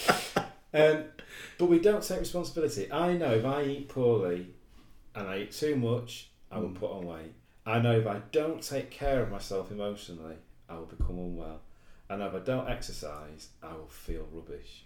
[0.73, 1.03] Um,
[1.57, 2.91] but we don't take responsibility.
[2.91, 4.47] I know if I eat poorly
[5.15, 6.75] and I eat too much, I will Mm.
[6.75, 7.33] put on weight.
[7.65, 10.35] I know if I don't take care of myself emotionally,
[10.67, 11.61] I will become unwell.
[12.09, 14.83] And if I don't exercise, I will feel rubbish.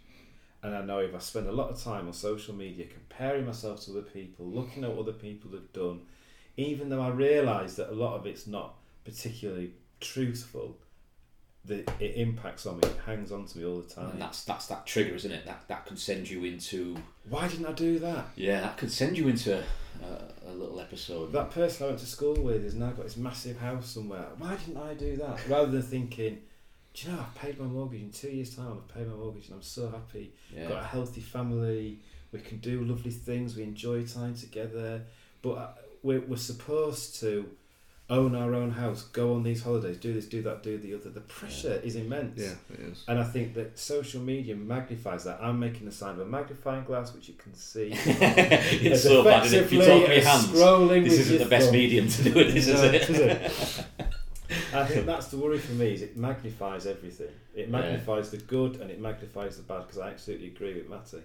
[0.64, 3.82] And I know if I spend a lot of time on social media comparing myself
[3.86, 6.01] to other people, looking at what other people have done,
[6.58, 8.74] even though I realise that a lot of it's not
[9.05, 10.78] particularly truthful,
[11.66, 12.88] that it impacts on me.
[12.88, 14.12] It hangs on to me all the time.
[14.12, 15.45] And that's that's that trigger, isn't it?
[15.45, 16.97] That that can send you into
[17.30, 18.26] Why didn't I do that?
[18.36, 21.32] yeah, that could send you into a, a little episode.
[21.34, 24.26] That person I went to school with has now got this massive house somewhere.
[24.38, 25.47] Why didn't I do that?
[25.47, 26.39] Rather than thinking,
[26.97, 28.71] do you know, I've paid my mortgage in two years' time.
[28.71, 30.33] I've paid my mortgage and I'm so happy.
[30.53, 30.67] yeah.
[30.67, 31.99] Got a healthy family.
[32.31, 33.55] We can do lovely things.
[33.55, 35.03] We enjoy time together.
[35.43, 35.67] But uh,
[36.01, 37.49] we're, we're supposed to
[38.09, 41.09] own our own house, go on these holidays, do this, do that, do the other.
[41.09, 42.39] The pressure is immense.
[42.39, 43.03] Yeah, it is.
[43.07, 45.39] And I think that social media magnifies that.
[45.41, 47.91] I'm making the sign of a magnifying glass, which you can see.
[47.93, 49.63] it's as so bad, isn't it?
[49.65, 51.75] If you talk with your as hands, this isn't the best thumb.
[51.75, 53.09] medium to do it, this, is No, it?
[53.09, 54.07] is it?
[54.74, 55.93] I think that's the worry for me.
[55.93, 57.30] Is it magnifies everything.
[57.55, 59.82] It magnifies the good and it magnifies the bad.
[59.88, 61.22] Because I absolutely agree with Matty.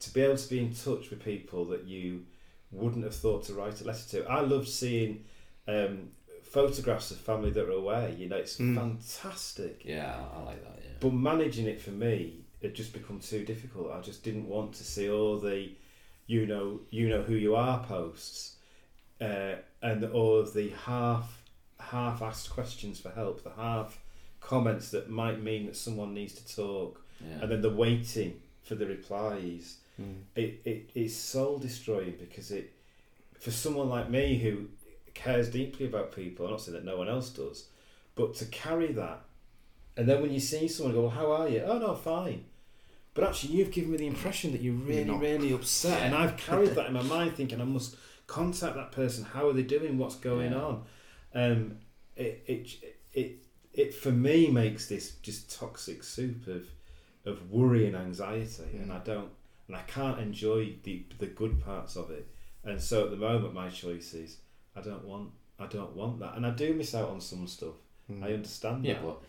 [0.00, 2.24] To be able to be in touch with people that you
[2.72, 4.24] wouldn't have thought to write a letter to.
[4.28, 5.24] I love seeing
[5.68, 6.10] um,
[6.42, 8.14] photographs of family that are away.
[8.18, 8.74] You know, it's Mm.
[8.74, 9.82] fantastic.
[9.84, 10.78] Yeah, I like that.
[10.82, 10.90] Yeah.
[11.00, 13.92] But managing it for me, it just become too difficult.
[13.92, 15.70] I just didn't want to see all the,
[16.26, 18.56] you know, you know who you are posts,
[19.20, 21.41] uh, and all of the half
[21.90, 23.98] half-asked questions for help, the half
[24.40, 27.40] comments that might mean that someone needs to talk, yeah.
[27.42, 29.76] and then the waiting for the replies.
[30.00, 30.22] Mm.
[30.34, 32.72] It, it is soul destroying because it,
[33.38, 34.68] for someone like me who
[35.14, 37.66] cares deeply about people, I'm not saying that no one else does,
[38.14, 39.20] but to carry that,
[39.96, 41.62] and then when you see someone go, well, how are you?
[41.64, 42.44] Oh no, fine.
[43.14, 45.20] But actually, you've given me the impression that you're really, not.
[45.20, 49.24] really upset, and I've carried that in my mind, thinking I must contact that person.
[49.24, 49.98] How are they doing?
[49.98, 50.62] What's going Yeah.
[50.62, 50.84] on?
[51.34, 51.78] Um,
[52.16, 53.38] it, it, it,
[53.72, 56.66] it for me makes this just toxic soup of,
[57.24, 59.00] of worry and anxiety, and Mm.
[59.00, 59.30] I don't,
[59.68, 62.26] and I can't enjoy the the good parts of it.
[62.64, 64.38] And so at the moment, my choice is
[64.76, 67.74] I don't want, I don't want that, and I do miss out on some stuff.
[68.10, 68.22] Mm.
[68.24, 69.22] I understand yeah, that, but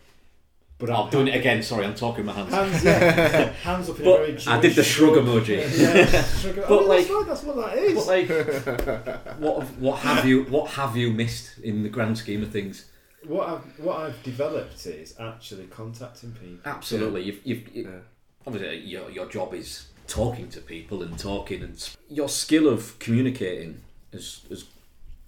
[0.78, 1.62] but I'm I'm doing it again.
[1.62, 2.52] Sorry, I'm talking with my hands.
[2.52, 5.26] Hands, yeah, hands up in But a very I did the Jewish shrug shrug.
[5.26, 5.78] emoji.
[5.78, 6.56] Yeah, shrug.
[6.56, 7.94] But I mean, like- that's, right, that's what that is.
[7.94, 12.42] But like, what have, what have you what have you missed in the grand scheme
[12.42, 12.86] of things?
[13.26, 16.58] what I've what I've developed is actually contacting people.
[16.70, 17.98] Absolutely, you've, you've you, Yeah.
[18.46, 22.68] obviously uh, your your job is talking to people and talking, and s- your skill
[22.68, 23.80] of communicating
[24.12, 24.64] has has,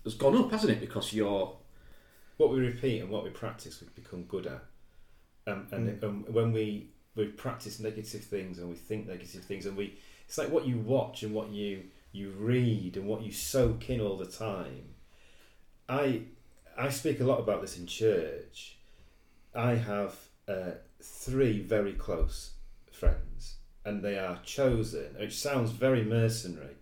[0.04, 0.80] has gone up, hasn't it?
[0.80, 1.56] Because you're
[2.36, 4.62] What we repeat and what we practice, we become good at.
[5.46, 9.76] Um, and um, when we we practice negative things and we think negative things, and
[9.76, 13.88] we it's like what you watch and what you you read and what you soak
[13.90, 14.94] in all the time.
[15.88, 16.22] I
[16.76, 18.76] I speak a lot about this in church.
[19.54, 20.16] I have
[20.48, 20.72] uh,
[21.02, 22.52] three very close
[22.92, 26.76] friends, and they are chosen, which sounds very mercenary,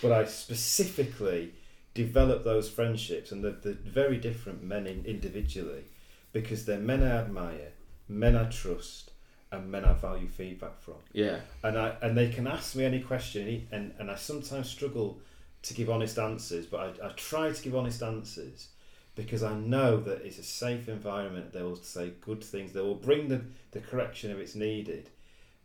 [0.00, 1.52] but I specifically
[1.94, 5.84] develop those friendships, and they're, they're very different men in, individually,
[6.32, 7.72] because they're men I admire,
[8.08, 9.10] men I trust,
[9.50, 10.96] and men I value feedback from.
[11.12, 11.40] Yeah.
[11.62, 15.20] And I and they can ask me any question and and I sometimes struggle
[15.62, 18.68] to give honest answers but I, I try to give honest answers
[19.14, 21.52] because I know that it's a safe environment.
[21.52, 22.72] They will say good things.
[22.72, 23.40] They will bring the,
[23.72, 25.08] the correction if it's needed.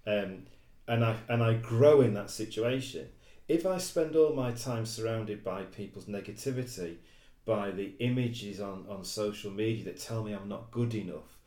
[0.08, 0.44] Um,
[0.88, 3.08] and I and I grow in that situation.
[3.48, 6.96] If I spend all my time surrounded by people's negativity
[7.44, 11.38] by the images on, on social media that tell me I'm not good enough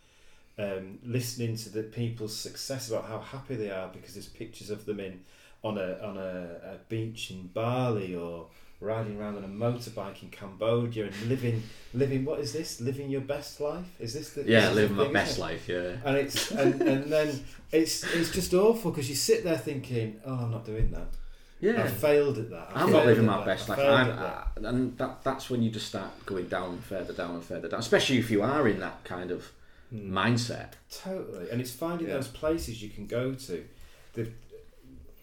[0.59, 4.87] um, listening to the people's success about how happy they are because there's pictures of
[4.87, 5.21] them in
[5.63, 8.47] on a on a, a beach in Bali or
[8.81, 11.63] riding around on a motorbike in Cambodia and living
[11.95, 15.39] living what is this living your best life is this the yeah living my best
[15.39, 15.69] life.
[15.69, 20.21] Yeah, and it's and, and then it's it's just awful because you sit there thinking
[20.27, 21.09] oh I'm not doing that
[21.61, 21.83] yeah.
[21.83, 23.47] I failed at that I I'm not living my that.
[23.47, 24.19] best life, I'm, that.
[24.19, 27.81] uh, and that that's when you just start going down further down and further down.
[27.81, 29.51] Especially if you are in that kind of
[29.91, 30.17] Hmm.
[30.17, 30.73] mindset.
[30.91, 32.15] Totally, and it's finding Yeah.
[32.15, 33.65] those places you can go to.
[34.15, 34.29] The,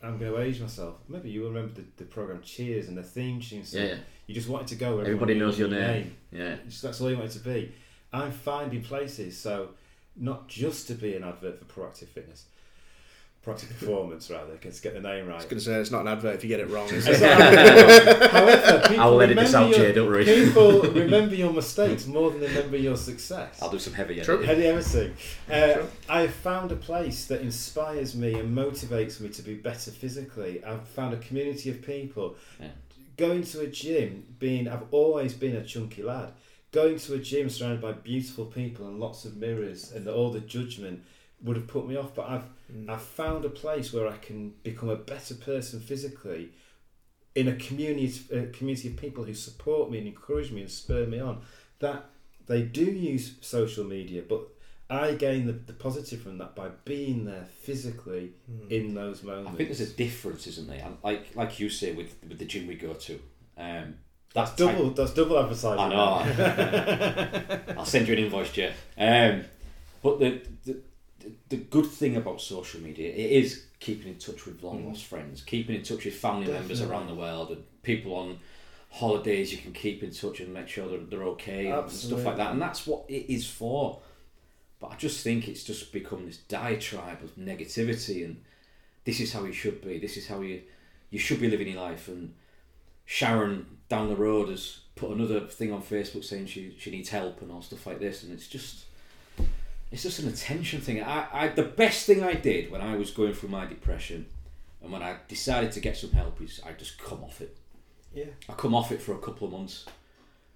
[0.04, 0.96] I'm going to age myself.
[1.08, 3.64] Maybe you will remember the, the program Cheers and the theme tune.
[3.64, 3.82] song.
[3.82, 3.96] Yeah,
[4.26, 4.96] You just wanted to go.
[4.96, 6.16] Where Everybody knows your name.
[6.32, 6.56] yeah.
[6.68, 7.72] Just, that's all you wanted to be.
[8.12, 9.38] I'm finding places.
[9.40, 9.70] So
[10.16, 12.46] not just to be an advert for proactive fitness,
[13.46, 14.54] proactive performance rather.
[14.64, 15.34] Let's get the name right.
[15.34, 16.88] I was going to say it's not an advert if you get it wrong.
[16.90, 17.22] Is it?
[18.32, 19.94] However, people I'll edit this remember out, your- Jay.
[19.94, 20.26] Don't worry.
[20.26, 23.60] People remember your mistakes more than they remember your success.
[23.62, 24.36] I'll do some heavy True.
[24.44, 24.48] editing.
[24.48, 25.14] Heady Everything.
[25.50, 25.88] Uh, Sure.
[26.10, 30.64] I have found a place that inspires me and motivates me to be better physically.
[30.64, 32.36] I've found a community of people.
[32.60, 32.68] Yeah.
[33.18, 36.32] Going to a gym, being I've always been a chunky lad.
[36.72, 40.40] Going to a gym surrounded by beautiful people and lots of mirrors and all the
[40.40, 41.04] judgment
[41.44, 42.16] would have put me off.
[42.16, 42.90] But I've Mm.
[42.90, 46.52] I've found a place where I can become a better person physically
[47.36, 51.06] in a community a community of people who support me and encourage me and spur
[51.06, 51.42] me on.
[51.80, 52.06] That
[52.48, 54.48] they do use social media, but
[54.90, 58.34] I gain the, the positive from that by being there physically
[58.70, 59.52] in those moments.
[59.54, 60.86] I think there's a difference, isn't there?
[61.04, 63.20] Like like you say with with the gym we go to,
[63.58, 63.96] um,
[64.34, 64.92] that's type- double.
[64.92, 65.80] That's double advertising.
[65.80, 67.64] I know.
[67.78, 68.76] I'll send you an invoice, Jeff.
[68.98, 69.46] Um,
[70.04, 70.82] but the, the
[71.50, 74.88] the- good thing about social media it is keeping in touch with long mm.
[74.88, 78.40] lost friends, keeping in touch with family members around the world, and people on
[78.92, 79.52] holidays.
[79.52, 82.52] You can keep in touch and make sure that they're okay and stuff like that.
[82.52, 84.00] And that's what it is for.
[84.80, 88.44] But I just think it's just become this diatribe of negativity and
[89.04, 90.00] this is how you should be.
[90.00, 90.62] This is how you
[91.10, 92.08] you should be living your life.
[92.08, 92.34] And
[93.06, 97.42] Sharon down the road has put another thing on Facebook saying she she needs help
[97.42, 98.24] and all stuff like this.
[98.24, 98.86] And it's just
[99.92, 101.04] it's just an attention thing.
[101.04, 104.26] I, I the best thing I did when I was going through my depression
[104.82, 107.58] and when I decided to get some help is I just come off it.
[108.14, 108.26] Yeah.
[108.50, 109.86] I come off it for a couple of months.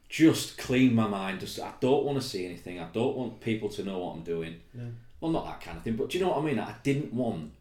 [0.08, 1.42] Just clean my mind.
[1.42, 2.80] Just I don't want to see anything.
[2.80, 4.62] I don't want people to know what I'm doing.
[4.74, 4.86] No.
[5.20, 5.96] Well, not that kind of thing.
[5.96, 6.60] But do you know what I mean?
[6.60, 7.52] I didn't want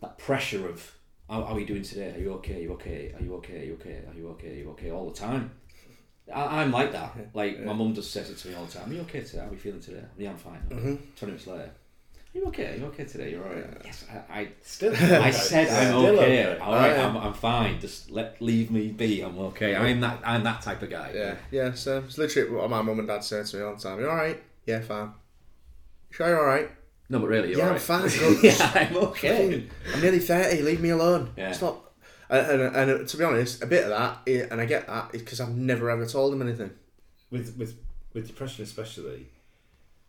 [0.00, 0.94] that pressure of
[1.28, 2.14] how, how are you doing today?
[2.14, 2.56] Are you okay?
[2.56, 3.14] Are you okay?
[3.18, 3.60] Are you okay?
[3.60, 4.04] Are you okay?
[4.08, 4.48] Are you okay?
[4.48, 4.90] Are you okay?
[4.90, 5.52] All the time.
[6.32, 7.16] I, I'm like that.
[7.34, 8.90] Like my mum just says it to me all the time.
[8.90, 9.38] Are you okay today?
[9.38, 10.04] How are you feeling today?
[10.18, 10.60] Yeah, I'm fine.
[10.68, 10.94] Mm-hmm.
[11.16, 11.70] Twenty minutes later.
[12.34, 12.72] Are you okay?
[12.72, 13.30] Are you okay today?
[13.30, 13.66] You're alright.
[13.84, 14.92] Yes, I, I Still.
[15.22, 16.58] I said I'm Still okay.
[16.58, 17.78] All right, I'm, I'm fine.
[17.78, 19.20] Just let leave me be.
[19.20, 19.76] I'm okay.
[19.76, 21.12] I'm that I'm that type of guy.
[21.14, 21.74] Yeah, yeah.
[21.74, 23.98] So it's literally what my mum and dad say to me all the time.
[24.00, 24.42] You're all right?
[24.64, 25.12] Yeah, fine.
[26.10, 26.70] Sure, you're all right.
[27.10, 28.08] No, but really, you're yeah, all I'm fine.
[28.42, 29.68] Yeah, I'm okay.
[29.92, 30.62] I'm nearly thirty.
[30.62, 31.32] Leave me alone.
[31.36, 31.52] Yeah.
[31.52, 31.91] Stop.
[32.32, 35.20] And, and, and to be honest, a bit of that, and I get that, is
[35.22, 36.70] because I've never ever told him anything.
[37.30, 37.76] with with
[38.14, 39.26] with depression especially,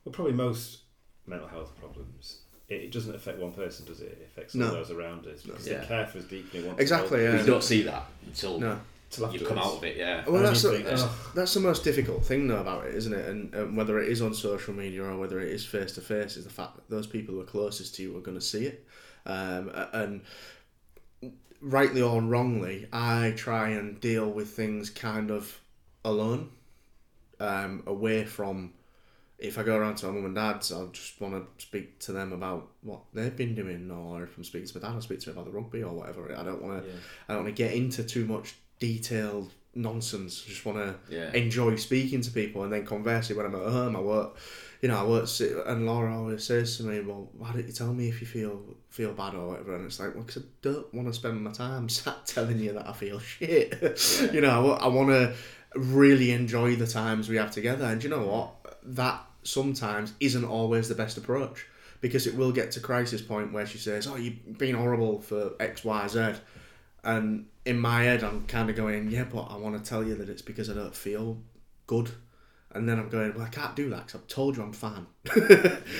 [0.06, 0.80] well, probably most
[1.28, 4.18] mental health problems, it, it doesn't affect one person, does it?
[4.22, 4.68] It affects No.
[4.68, 5.80] all those around us because Yeah.
[5.82, 6.60] they care for us deeply.
[6.60, 7.42] and want to Exactly, help yeah.
[7.42, 8.80] You don't see that until No.
[9.10, 9.48] till you afterwards.
[9.50, 9.98] come out of it.
[9.98, 10.24] Yeah.
[10.28, 13.14] Well, that's you the, that's, "Oh." that's the most difficult thing though about it, isn't
[13.14, 13.28] it?
[13.28, 16.36] And, and whether it is on social media or whether it is face to face,
[16.38, 18.66] is the fact that those people who are closest to you are going to see
[18.66, 18.86] it.
[19.26, 20.22] Um, and
[21.64, 25.60] rightly or wrongly, I try and deal with things kind of
[26.04, 26.52] alone,
[27.40, 28.74] um, away from.
[29.40, 32.14] If I go around to my mum and dad's, I'll just want to speak to
[32.14, 35.20] them about what they've been doing, or if I'm speaking to my dad, I'll speak
[35.22, 36.34] to him about the rugby or whatever.
[36.38, 36.90] I don't want to.
[36.90, 36.96] Yeah.
[37.28, 38.56] I don't want to get into too much
[38.88, 40.44] detailed nonsense.
[40.46, 41.32] I just want to Yeah.
[41.34, 44.36] enjoy speaking to people, and then conversely, when I'm at home, I work.
[44.82, 45.30] You know, I work,
[45.72, 48.56] and Laura always says to me, "Well, why don't you tell me if you feel
[48.90, 51.52] feel bad or whatever?" And it's like, well, because I don't want to spend my
[51.52, 53.70] time sat telling you that I feel shit.
[54.34, 55.34] you know, I, want to
[55.74, 58.50] really enjoy the times we have together, and you know what?
[58.84, 61.66] That sometimes isn't always the best approach
[62.02, 65.42] because it will get to crisis point where she says, "Oh, you've been horrible for
[65.62, 66.20] X, Y, Z,"
[67.06, 70.16] and in my head, I'm kind of going, "Yeah, but I want to tell you
[70.16, 71.38] that it's because I don't feel
[71.88, 72.12] good."
[72.76, 75.06] And then I'm going, well, I can't do that because I've told you I'm fine.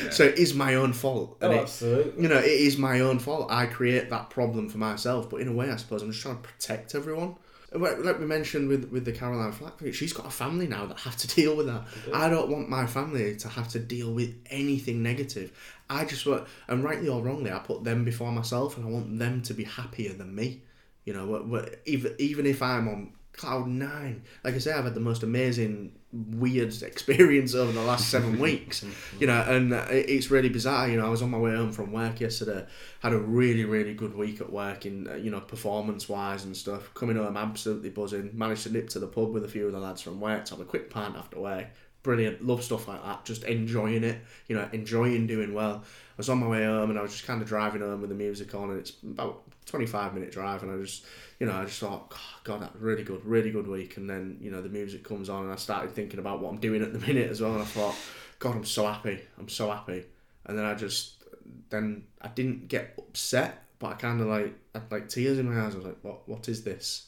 [0.10, 1.38] So it is my own fault.
[1.40, 2.24] Oh, And it, absolutely.
[2.24, 3.52] you know, it is my own fault.
[3.52, 5.30] I create that problem for myself.
[5.30, 7.36] But in a way, I suppose I'm just trying to protect everyone.
[7.74, 11.00] Like like we mentioned with, with the Caroline Flack she's got a family now that
[11.00, 11.84] have to deal with that.
[12.14, 15.52] I don't want my family to have to deal with anything negative.
[15.90, 19.20] I just want, and rightly or wrongly, I put them before myself, and I want
[19.20, 20.62] them to be happier than me.
[21.06, 25.00] You know, even even if I'm on cloud nine, like I say, I've had the
[25.00, 28.86] most amazing, weird experience over the last seven weeks.
[29.20, 30.88] You know, and uh, it's really bizarre.
[30.88, 32.66] You know, I was on my way home from work yesterday,
[33.02, 36.56] had a really really good week at work in uh, you know performance wise and
[36.56, 36.94] stuff.
[36.94, 38.32] Coming home absolutely buzzing.
[38.34, 40.52] Managed to nip to the pub with a few of the lads from work to
[40.52, 41.68] have a quick pint after work.
[42.04, 43.24] Brilliant, love stuff like that.
[43.24, 45.84] Just enjoying it, you know, enjoying doing well.
[45.86, 48.10] I was on my way home and I was just kind of driving home with
[48.10, 51.06] the music on, and it's about twenty five minute drive, and I just,
[51.40, 53.98] you know, I just thought, "Oh, God, that really good, really good week.
[53.98, 56.60] And then you know the music comes on, and I started thinking about what I'm
[56.60, 57.96] doing at the minute as well, and I thought,
[58.40, 60.04] God, I'm so happy, I'm so happy.
[60.46, 61.24] And then I just,
[61.70, 65.50] then I didn't get upset, but I kind of like, I had like tears in
[65.50, 65.74] my eyes.
[65.74, 67.08] I was like, what, what is this?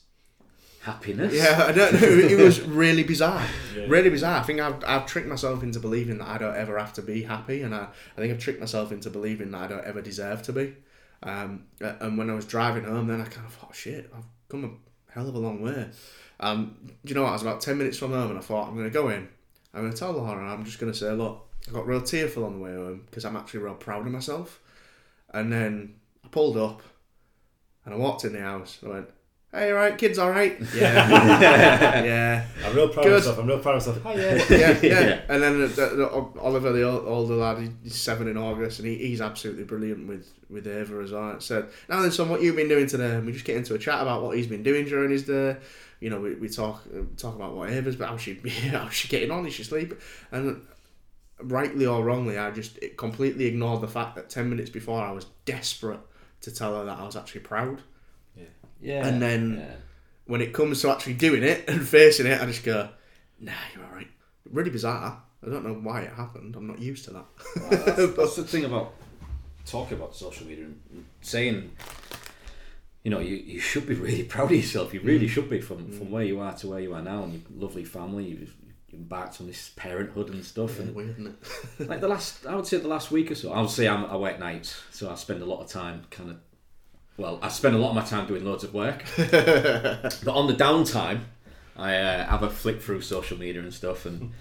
[0.82, 1.34] Happiness.
[1.34, 2.08] Yeah, I don't know.
[2.08, 3.46] It was really bizarre.
[3.76, 3.86] Yeah.
[3.88, 4.40] Really bizarre.
[4.40, 7.24] I think I've, I've tricked myself into believing that I don't ever have to be
[7.24, 10.44] happy, and I, I think I've tricked myself into believing that I don't ever deserve
[10.44, 10.76] to be.
[11.26, 14.80] Um, and when I was driving home, then I kind of thought, shit, I've come
[15.10, 15.90] a hell of a long way.
[16.40, 17.30] Um, do you know what?
[17.30, 19.28] I was about 10 minutes from home, and I thought, I'm going to go in,
[19.74, 22.02] I'm going to tell Laura, and I'm just going to say, look, I got real
[22.02, 24.62] tearful on the way home because I'm actually real proud of myself.
[25.34, 26.84] And then I pulled up,
[27.84, 29.10] and I walked in the house, and I went,
[29.56, 30.60] Hey, all right, kids, all right?
[30.76, 33.14] Yeah, yeah, I'm real proud Good.
[33.14, 33.38] of myself.
[33.40, 34.04] I'm real proud of myself.
[34.04, 34.46] Hi, yeah.
[34.50, 35.00] yeah, yeah.
[35.08, 35.22] Yeah.
[35.30, 36.10] And then the, the,
[36.42, 40.68] Oliver, the older lad, he's seven in August, and he, he's absolutely brilliant with with
[40.68, 41.32] Ava as well.
[41.32, 43.74] It said, "Now then, son, what you've been doing today?" And we just get into
[43.76, 45.56] a chat about what he's been doing during his day.
[46.02, 48.34] You know, we, we talk uh, talk about what Ava's, but how she
[48.72, 49.46] how she getting on?
[49.46, 49.98] Is she sleeping?
[50.34, 50.68] And
[51.42, 55.28] rightly or wrongly, I just completely ignored the fact that ten minutes before I was
[55.46, 56.02] desperate
[56.42, 57.82] to tell her that I was actually proud.
[58.86, 59.06] Yeah.
[59.06, 59.76] And then- yeah.
[60.28, 62.90] When it comes to actually doing it and facing it, I just go,
[63.40, 64.08] "Nah, you're all right."
[64.52, 65.22] Really bizarre.
[65.46, 66.56] I don't know why it happened.
[66.56, 67.26] I'm not used to that.
[67.56, 68.96] Well, that's, that's the thing about
[69.66, 71.72] talking about social media and saying,
[73.04, 74.94] you know, you, you should be really proud of yourself.
[74.94, 75.30] You really mm.
[75.30, 76.10] should be from, from mm.
[76.10, 78.26] where you are to where you are now, and your lovely family.
[78.26, 78.56] You've,
[78.94, 80.80] embarked on this parenthood and stuff.
[80.80, 81.28] And Weird, isn't
[81.80, 81.90] it?
[81.90, 83.52] like the last, I would say the last week or so.
[83.52, 86.32] I would say I'm, I work nights, so I spend a lot of time kind
[86.32, 86.38] of.
[87.18, 90.54] Well, I spend a lot of my time doing loads of work, but on the
[90.54, 91.22] downtime,
[91.78, 94.34] I uh, have a flick through social media and stuff, and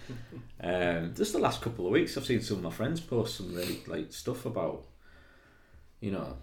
[0.61, 3.55] um, just the last couple of weeks, I've seen some of my friends post some
[3.55, 4.87] really like stuff about,
[6.01, 6.37] you know,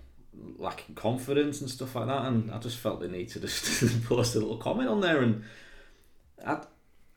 [0.57, 4.35] lacking confidence and stuff like that, and I just felt the need to just post
[4.35, 5.43] a little comment on there, and
[6.45, 6.59] I,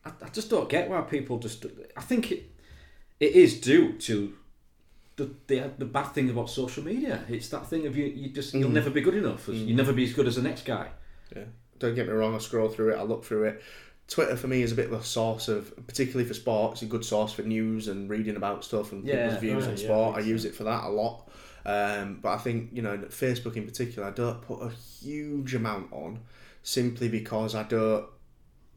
[0.03, 1.65] I, I just don't get why people just.
[1.95, 2.51] I think it,
[3.19, 4.33] it is due to.
[5.17, 8.53] The, the, the bad thing about social media it's that thing of you you just
[8.53, 8.73] you'll Mm.
[8.73, 10.89] never be good enough you'll never be as good as the next guy
[11.35, 11.45] Yeah.
[11.79, 13.61] Don't get me wrong, I scroll through it, I look through it.
[14.07, 17.03] Twitter for me is a bit of a source of, particularly for sports, a good
[17.03, 19.23] source for news and reading about stuff and Yeah.
[19.25, 20.13] people's views Oh, on yeah, sport.
[20.13, 21.29] I makes use it for that a lot.
[21.65, 25.91] Um, but I think, you know, Facebook in particular, I don't put a huge amount
[25.91, 26.19] on
[26.63, 28.05] simply because I don't,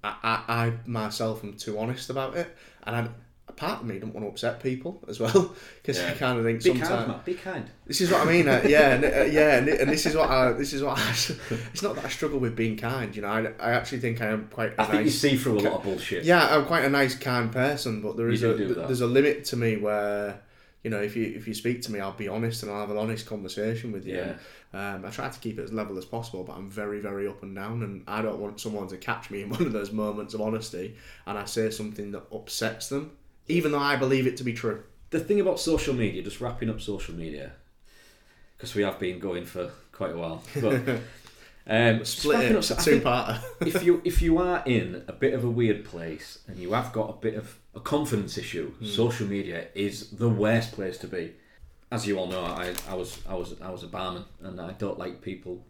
[0.03, 2.57] I, I, I myself am too honest about it.
[2.84, 3.09] And I,
[3.49, 6.44] a part of me don't want to upset people as well because I kind of
[6.44, 6.88] think be sometimes.
[6.88, 8.49] kind man be kind This is what I mean.
[8.49, 10.53] Uh, yeah, and, uh, yeah, and, and this is what I.
[10.53, 11.11] This is what I.
[11.72, 13.14] It's not that I struggle with being kind.
[13.16, 14.72] You know, I, I actually think I am quite.
[14.74, 17.14] a I think you see through a lot of bullshit Yeah, I'm quite a nice,
[17.14, 20.40] kind person, but there You is do a there's a limit to me where,
[20.84, 22.90] you know, if you if you speak to me, I'll be honest and I'll have
[22.90, 24.16] an honest conversation with you.
[24.16, 24.34] Yeah.
[24.74, 27.42] Um, I try to keep it as level as possible, but I'm very, very up
[27.42, 30.34] and down, and I don't want someone to catch me in one of those moments
[30.34, 30.94] of honesty,
[31.26, 33.12] and I say something that upsets them,
[33.49, 34.82] even though I believe it to be true.
[35.11, 37.53] the thing about social media, just wrapping up social media,
[38.57, 40.42] because we have been going for quite a while.
[40.61, 41.01] But
[41.66, 42.57] um, Split it.
[42.57, 43.40] up, so I It's a think two-parter.
[43.66, 46.92] if you if you are in a bit of a weird place and you have
[46.92, 48.86] got a bit of a confidence issue, Hmm.
[48.86, 51.32] social media is the worst place to be.
[51.90, 54.72] As you all know, I, I was I was I was a barman and I
[54.72, 55.64] don't like people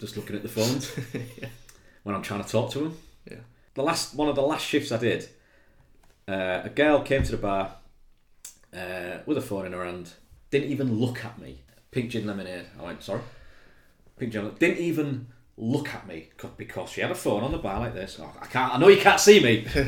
[0.00, 0.90] just looking at the phones
[2.02, 2.96] when I'm trying to talk to them.
[3.30, 3.36] Yeah.
[3.74, 5.28] The last one of the last shifts I did,
[6.28, 7.76] uh, a girl came to the bar
[8.76, 10.12] uh, with a phone in her hand,
[10.50, 11.62] didn't even look at me.
[11.90, 12.66] Pink gin lemonade.
[12.78, 13.22] I went sorry.
[14.18, 14.50] Pink gin.
[14.58, 18.18] Didn't even look at me because she had a phone on the bar like this.
[18.20, 18.74] Oh, I can't.
[18.74, 19.82] I know you can't see me, but she,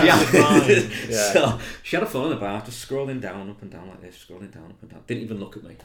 [0.00, 1.32] she had, Yeah.
[1.32, 4.00] so she had a phone on the bar, just scrolling down, up and down like
[4.00, 5.02] this, scrolling down, up and down.
[5.06, 5.76] Didn't even look at me.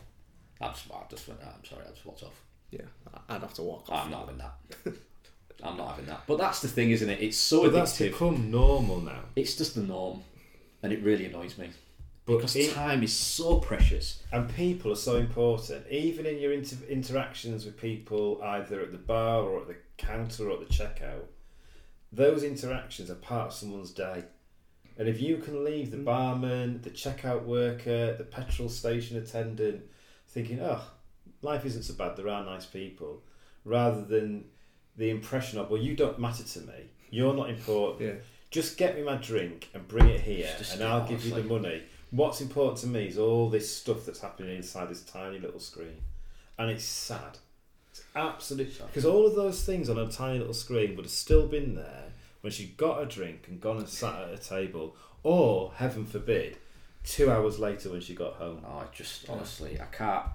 [0.61, 1.39] I just, I just went.
[1.43, 1.81] "Ah, I'm sorry.
[1.87, 2.39] I just walked off.
[2.69, 2.81] Yeah,
[3.27, 4.05] I'd have to walk off.
[4.05, 4.53] I'm not having that.
[5.63, 6.23] I'm not having that.
[6.27, 7.21] But that's the thing, isn't it?
[7.21, 9.23] It's so But that's become normal now.
[9.35, 10.23] It's just the norm,
[10.81, 11.69] and it really annoys me
[12.25, 14.23] But because it- time is so precious.
[14.31, 15.87] and people are so important.
[15.89, 20.49] Even in your inter- interactions with people, either at the bar or at the counter
[20.49, 21.25] or at the checkout,
[22.11, 24.25] those interactions are part of someone's day.
[24.97, 26.05] And if you can leave the mm.
[26.05, 29.83] barman, the checkout worker, the petrol station attendant,
[30.27, 30.83] thinking, "Oh,
[31.41, 32.17] life isn't so bad.
[32.17, 33.23] There are nice people,"
[33.63, 34.45] rather than
[34.97, 36.89] the impression of, "Well, you don't matter to me.
[37.09, 38.01] You're not important.
[38.01, 38.21] Yeah.
[38.49, 41.53] Just get me my drink and bring it here, and I'll give you it's the
[41.53, 45.61] money." What's important to me is all this stuff that's happening inside this tiny little
[45.61, 46.01] screen,
[46.57, 47.37] and it's sad.
[47.91, 51.47] It's absolutely because all of those things on a tiny little screen would have still
[51.47, 52.11] been there
[52.41, 56.57] when she got a drink and gone and sat at a table, or heaven forbid,
[57.05, 58.65] two hours later when she got home.
[58.67, 60.27] Oh, I just honestly, I can't.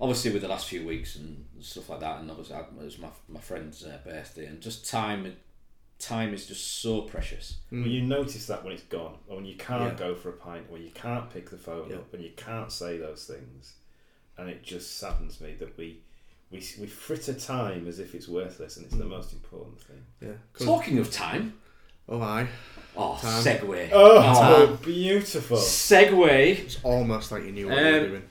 [0.00, 3.08] Obviously, with the last few weeks and stuff like that, and obviously it was my
[3.28, 5.34] my friend's uh, birthday, and just time,
[5.98, 7.56] time is just so precious.
[7.70, 9.98] When you notice that when it's gone, or when you can't Mm.
[9.98, 10.06] Yeah.
[10.08, 11.96] go for a pint, when you can't pick the phone Yeah.
[11.96, 13.72] up, when you can't say those things,
[14.36, 16.00] and it just saddens me that we
[16.50, 19.08] we we fritter time as if it's worthless, and it's the Mm.
[19.08, 20.04] most important thing.
[20.20, 20.28] Yeah.
[20.52, 21.54] 'Cause- Talking of time,
[22.08, 22.48] Oh, aye.
[22.96, 23.42] oh, Time.
[23.42, 23.88] segue.
[23.94, 25.56] Oh, beautiful!
[25.56, 28.28] Segue It's almost like you knew what Um, you were doing.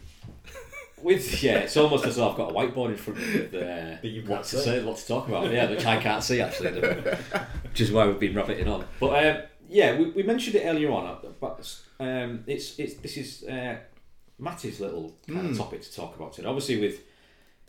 [1.06, 3.54] With yeah, it's almost as though I've got a whiteboard in front of me with
[3.54, 3.58] uh,
[4.02, 5.52] That you what to say, what to talk about.
[5.52, 6.72] Yeah, which I can't see actually,
[7.70, 8.86] which is why we've been rabbiting on.
[9.00, 13.18] But um, yeah, we, we mentioned it earlier on, uh, but um, it's it's this
[13.18, 13.78] is uh,
[14.40, 16.48] Matty's little kind of topic to talk about today.
[16.48, 17.02] Obviously, with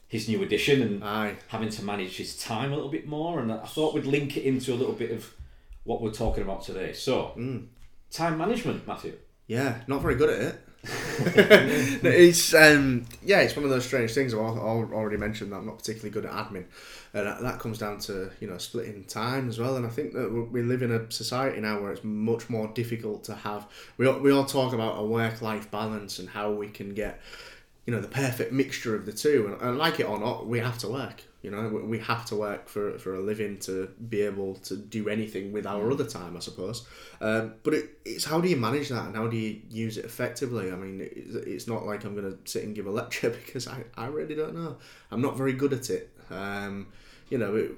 [0.09, 1.35] his new addition and Aye.
[1.49, 3.41] having to manage his time a little bit more.
[3.41, 5.33] And I thought we'd link it into a little bit of
[5.85, 6.93] what we're talking about today.
[6.93, 7.67] So, Mm.
[8.11, 9.15] time management, Matthew.
[9.49, 10.66] Yeah, not very good at it.
[12.03, 14.35] No, it's um, yeah, it's one of those strange things.
[14.35, 16.65] Al- already mentioned that I'm not particularly good at admin,
[17.15, 19.77] and that, comes down to you know splitting time as well.
[19.77, 23.25] And I think that we live in a society now where it's much more difficult
[23.25, 23.67] to have.
[23.97, 27.21] We all, we all talk about a work life balance and how we can get
[27.87, 29.47] you know the perfect mixture of the two.
[29.47, 31.23] And, and like it or not, we have to work.
[31.47, 35.09] You know, we- have to work for, for a living to be able to do
[35.09, 36.87] anything with our other time, I suppose.
[37.21, 40.05] Um, but it, it's how do you manage that and how do you use it
[40.05, 40.73] effectively?
[40.73, 43.69] I mean, it's, it's not like I'm going to sit and give a lecture because
[43.69, 44.77] I, I really don't know.
[45.13, 46.11] I'm not very good at it.
[46.31, 46.89] Um,
[47.31, 47.71] you know, it,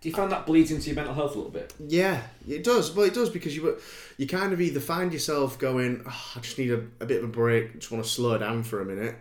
[0.00, 1.74] Do you find that bleeds into your mental health a little bit?
[1.78, 2.94] yeah, it does.
[2.94, 3.78] Well, it does because you
[4.16, 7.24] you kind of either find yourself going, oh, I just need a, a bit of
[7.24, 9.16] a break, just want to slow down for a minute,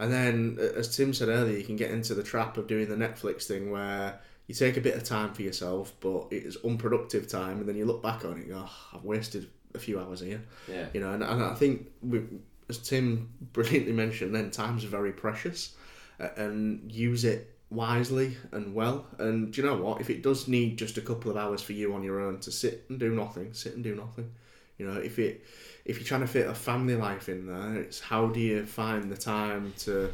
[0.00, 2.96] and then as Tim said earlier, you can get into the trap of doing the
[2.96, 7.58] Netflix thing where you take a bit of time for yourself, but it's unproductive time,
[7.60, 10.20] and then you look back on it, and go, oh, I've wasted a few hours
[10.20, 10.86] here, Yeah.
[10.92, 11.12] you know.
[11.12, 12.22] And, and I think we,
[12.68, 15.74] as Tim brilliantly mentioned, then time's very precious,
[16.18, 19.06] uh, and use it wisely and well.
[19.18, 20.00] And do you know what?
[20.00, 22.50] If it does need just a couple of hours for you on your own to
[22.50, 24.32] sit and do nothing, sit and do nothing.
[24.78, 25.44] You know, if it
[25.90, 29.10] if you're trying to fit a family life in there, it's how do you find
[29.10, 30.12] the time to,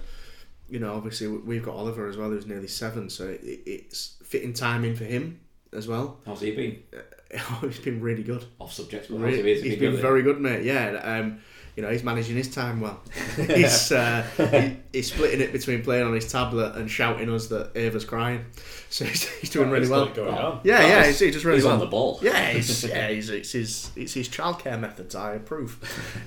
[0.70, 4.52] you know, obviously we've got Oliver as well, who's nearly seven, so it, it's fitting
[4.52, 5.38] time in for him
[5.72, 6.18] as well.
[6.24, 6.82] How's he been?
[7.62, 8.44] it's been really good.
[8.58, 9.64] Off subject, but Really, he been?
[9.64, 10.64] he's been very good, mate.
[10.64, 11.40] Yeah, um,
[11.76, 13.00] you know, he's managing his time well.
[13.36, 17.76] he's uh, he, he's splitting it between playing on his tablet and shouting us that
[17.76, 18.44] Ava's crying.
[18.88, 20.04] So he's, he's doing really well.
[20.04, 20.60] on.
[20.62, 21.74] Yeah, yeah, he's, he does really He's well.
[21.74, 22.20] on the ball.
[22.22, 25.16] Yeah, he's, yeah, he's, it's his it's his childcare methods.
[25.16, 25.76] I approve.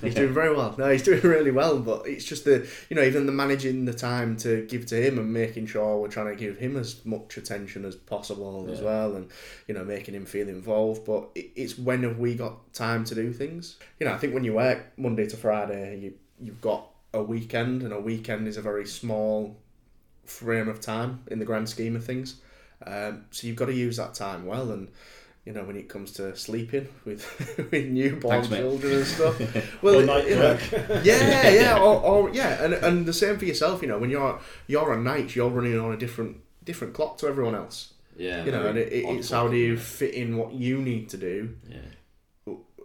[0.02, 0.74] He's doing very well.
[0.76, 1.78] No, he's doing really well.
[1.78, 5.18] But it's just the you know even the managing the time to give to him
[5.18, 9.16] and making sure we're trying to give him as much attention as possible as well,
[9.16, 9.30] and
[9.66, 11.06] you know making him feel involved.
[11.06, 13.78] But it, it's when have we got time to do things?
[13.98, 17.82] You know, I think when you work Monday to Friday, you you've got a weekend,
[17.82, 19.56] and a weekend is a very small
[20.24, 22.40] frame of time in the grand scheme of things.
[22.86, 24.88] Um, so you've got to use that time well, and
[25.44, 29.38] you know when it comes to sleeping with with newborn Thanks, children and stuff.
[29.82, 30.58] Well, Well, you know,
[31.02, 33.82] yeah, yeah, or, or yeah, and and the same for yourself.
[33.82, 37.26] You know, when you're you're on nights, you're running on a different different clock to
[37.26, 37.94] everyone else.
[38.16, 38.44] Yeah.
[38.44, 41.16] You know, and it, it, it's how do you fit in what you need to
[41.16, 41.56] do.
[41.68, 41.78] Yeah.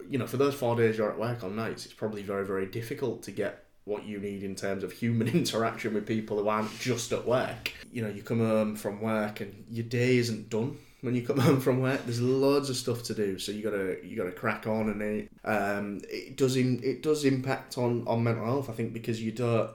[0.08, 2.66] You know, for those four days you're at work on nights, it's probably very very
[2.66, 6.76] difficult to get what you need in terms of human interaction with people who aren't
[6.78, 7.72] just at work.
[7.92, 10.76] You know, you come home from work and your day isn't done.
[11.00, 13.96] When you come home from work, there's loads of stuff to do, so you gotta
[14.04, 18.24] you gotta crack on, and it um, it does in, it does impact on, on
[18.24, 18.68] mental health.
[18.68, 19.70] I think because you don't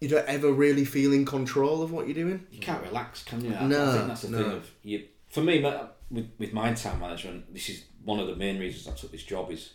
[0.00, 2.44] you don't ever really feel in control of what you're doing.
[2.50, 3.50] You can't relax, can you?
[3.50, 4.42] No, I think that's the no.
[4.42, 5.06] thing of you.
[5.30, 5.64] For me,
[6.10, 9.22] with with my time management, this is one of the main reasons I took this
[9.24, 9.50] job.
[9.50, 9.72] Is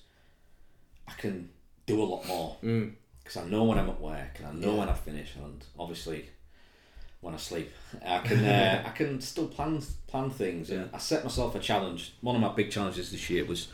[1.08, 1.50] I can
[1.86, 2.94] do a lot more Mm.
[3.24, 4.80] because I know when I'm at work and I know Yeah.
[4.80, 6.30] when I finish, and obviously
[7.22, 7.72] when I sleep,
[8.06, 10.70] I can uh, I can still plan plan things.
[10.70, 10.88] And Yeah.
[10.94, 12.14] I set myself a challenge.
[12.22, 13.70] One of my big challenges this year was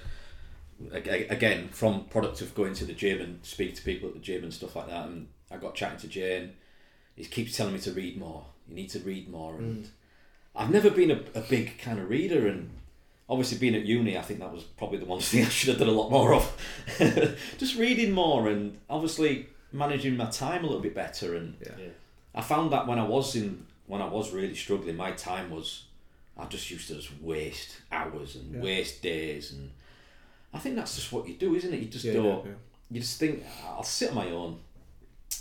[0.93, 4.16] ag- ag- again from product of going to the gym and speak to people at
[4.16, 5.08] the gym and stuff like that.
[5.08, 6.49] And I got chatting to Jay.
[7.16, 8.45] He keeps telling me to read more.
[8.68, 9.89] You need to read more, and
[10.56, 12.47] I've never been a, a big kind of reader.
[12.47, 12.70] And
[13.30, 15.80] obviously, being at uni, I think that was probably the one thing I should have
[15.80, 16.51] done a lot more of.
[17.57, 21.36] Just reading more, and obviously managing my time a little bit better.
[21.36, 21.74] And Yeah.
[21.80, 21.86] Yeah.
[22.36, 25.84] I found that when I was in when I was really struggling, my time was
[26.38, 28.61] I just used to just waste hours and Yeah.
[28.61, 29.71] waste days, and
[30.53, 31.80] I think that's just what you do, isn't it?
[31.80, 32.26] You just Yeah, don't.
[32.45, 32.57] yeah, yeah.
[32.91, 34.59] You just think I'll sit on my own,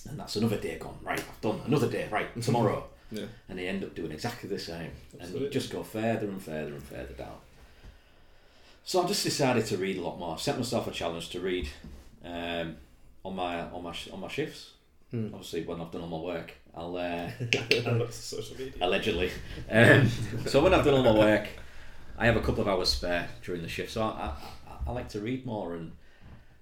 [0.09, 0.99] and that's another day gone.
[1.03, 2.09] Right, I've done another day.
[2.11, 3.27] Right, tomorrow, Yeah.
[3.49, 6.73] and they end up doing exactly the same, and you just go further and further
[6.75, 7.37] and further down.
[8.85, 10.35] So I've just decided to read a lot more.
[10.35, 11.69] I've set myself a challenge to read
[12.25, 12.77] um,
[13.25, 14.71] on my on my on my shifts.
[15.11, 15.29] Hmm.
[15.33, 17.31] Obviously, when I've done all my work, I'll uh,
[18.11, 18.73] social media.
[18.81, 19.31] allegedly.
[19.71, 20.09] Um,
[20.47, 21.49] so when I've done all my work,
[22.19, 23.93] I have a couple of hours spare during the shift.
[23.93, 24.33] So I, I,
[24.69, 25.93] I, I like to read more, and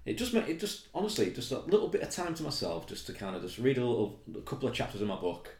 [0.05, 3.07] it just ma- it just honestly just a little bit of time to myself, just
[3.07, 5.55] to kind of just read a little a couple of chapters in my book.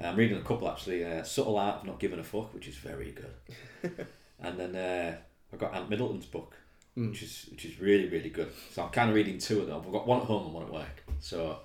[0.00, 1.04] I'm reading a couple actually.
[1.04, 4.06] Uh, Subtle Art of Not Giving a Fuck, which is very good.
[4.40, 5.16] and then uh,
[5.52, 6.54] I've got Ant Middleton's book,
[6.96, 7.10] Mm.
[7.10, 8.50] which is which is really really good.
[8.72, 9.80] So I'm kind of reading two of them.
[9.84, 11.02] I've got one at home and one at work.
[11.20, 11.58] So,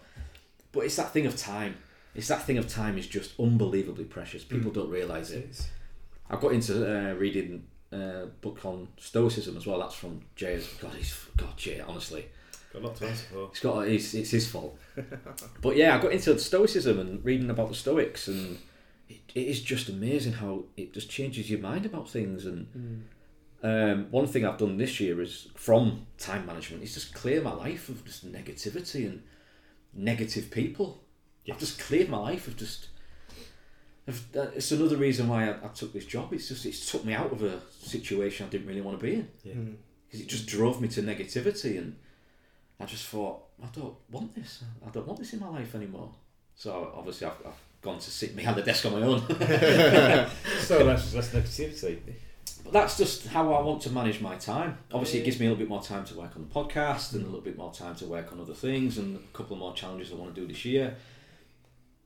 [0.72, 1.76] but it's that thing of time.
[2.16, 4.44] It's that thing of time is just unbelievably precious.
[4.46, 5.40] People don't realise it.
[5.40, 5.70] It's-
[6.30, 9.80] I got into uh, reading a book on Stoicism as well.
[9.80, 10.62] That's from Jay.
[10.82, 11.80] God, he's God, Jay.
[11.80, 12.26] Honestly,
[12.74, 13.48] Got a lot to answer for.
[13.52, 14.78] It's got it's, it's his fault.
[15.62, 18.58] but yeah, I got into Stoicism and reading about the Stoics, and
[19.10, 22.46] it, it is just amazing how it just changes your mind about things.
[22.46, 22.68] And
[23.64, 27.54] um, one thing I've done this year is from time management is just clear my
[27.54, 29.24] life of just negativity and
[29.94, 31.04] negative people.
[31.50, 32.90] I've just cleared my life of just.
[34.06, 36.32] Of, uh, it's another reason why I, I took this job.
[36.34, 39.16] It's just it's took me out of a situation I didn't really want to be
[39.16, 39.54] in Yeah.
[40.06, 41.98] because it just drove me to negativity and
[42.80, 46.14] I just thought I don't want this I don't want this in my life anymore
[46.56, 49.20] so obviously I've, I've gone to sit behind the desk on my own
[50.62, 52.00] So less, less negativity.
[52.68, 54.78] But that's just how I want to manage my time.
[54.92, 57.22] Obviously it gives me a little bit more time to work on the podcast and
[57.22, 57.28] a mm.
[57.28, 60.12] little bit more time to work on other things and a couple of more challenges
[60.12, 60.98] I want to do this year.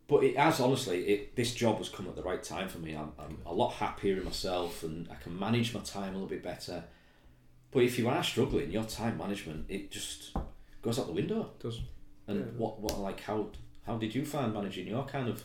[0.08, 2.94] But it has honestly it this job has come at the right time for me.
[2.94, 6.28] I'm, I'm a lot happier in myself and I can manage my time a little
[6.28, 6.84] bit better.
[7.72, 10.38] But if you are struggling your time management it just
[10.84, 11.50] goes out the window.
[11.60, 11.80] Does.
[12.28, 12.46] And Yeah.
[12.56, 13.48] what what like how
[13.88, 15.44] how did you find managing your kind of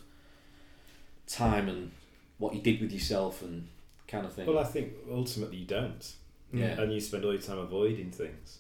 [1.27, 1.93] time and
[2.37, 3.69] what you did with yourself and
[4.09, 6.15] kind of thing Well, I think ultimately you don't.
[6.53, 8.59] yeah And you spend all your time avoiding things.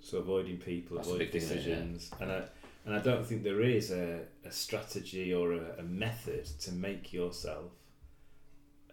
[0.00, 1.92] So avoiding people, That's avoiding big thing, isn't it?
[1.92, 2.10] decisions.
[2.20, 2.42] And I
[2.86, 7.12] and I don't think there is a, a strategy or a, a method to make
[7.12, 7.70] yourself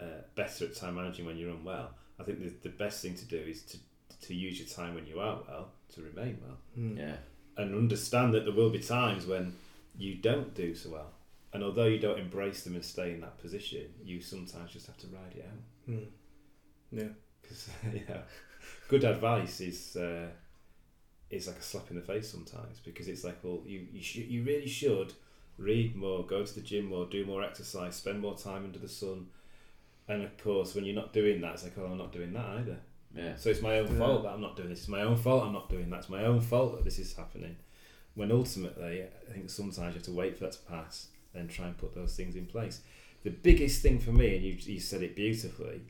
[0.00, 1.90] uh, better at time managing when you're unwell.
[2.20, 3.78] I think the, the best thing to do is to,
[4.26, 6.58] to use your time when you are well to remain well.
[6.76, 7.16] yeah
[7.56, 9.52] and understand that there will be times when
[9.96, 11.10] you don't do so well.
[11.52, 14.98] And although you don't embrace them and stay in that position, you sometimes just have
[14.98, 15.94] to ride it out.
[15.94, 16.06] Mm.
[16.92, 17.08] Yeah.
[17.40, 17.70] Because
[18.08, 18.20] yeah,
[18.88, 20.28] good advice is uh,
[21.30, 24.16] is like a slap in the face sometimes because it's like, well, you you, sh-
[24.16, 25.12] you really should
[25.56, 28.88] read more, go to the gym more, do more exercise, spend more time under the
[28.88, 29.26] sun.
[30.06, 32.46] And of course, when you're not doing that, it's like, oh, I'm not doing that
[32.58, 32.78] either.
[33.14, 33.98] yeah So it's my own Yeah.
[33.98, 34.80] fault that I'm not doing this.
[34.80, 35.98] It's my own fault I'm not doing that.
[36.00, 37.56] It's my own fault that this is happening.
[38.14, 41.66] When ultimately, I think sometimes you have to wait for that to pass and try
[41.66, 42.80] and put those things in place.
[43.24, 45.82] The biggest thing for me, and you, you said it beautifully,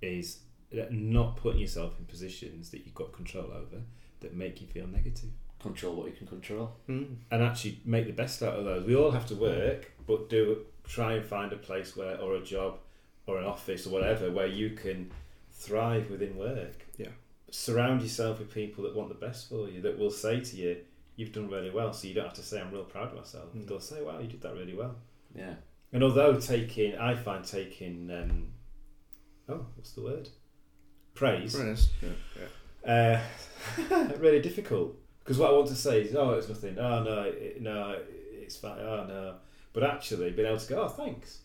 [0.00, 0.38] is
[0.72, 3.82] that not putting yourself in positions that you've got control over
[4.20, 5.30] that make you feel negative.
[5.60, 7.16] control what you can control Mm.
[7.30, 8.84] And actually make the best out of those.
[8.84, 12.42] We all have to work, but do try and find a place where, or a
[12.42, 12.78] job,
[13.26, 15.10] or an office, or whatever, where you can
[15.52, 16.86] thrive within work.
[16.96, 17.08] Yeah.
[17.50, 20.78] Surround yourself with people that want the best for you, that will say to you,
[21.16, 23.52] "You've done really well." So you don't have to say, "I'm real proud of myself."
[23.54, 23.66] Mm.
[23.68, 24.96] They'll say, "Wow, you did that really well."
[25.34, 25.54] yeah
[25.92, 28.52] And although taking, I find taking, um,
[29.48, 30.28] oh, what's the word?
[31.14, 31.54] Praise.
[31.54, 31.88] Praise.
[32.02, 32.08] Yeah.
[32.86, 33.22] yeah.
[33.80, 36.78] Uh, really difficult because what I want to say is, oh, it's nothing.
[36.78, 37.96] Oh no, it, no,
[38.32, 38.78] it's fine.
[38.80, 39.34] Oh no,
[39.72, 41.38] but actually being able to go, oh, thanks,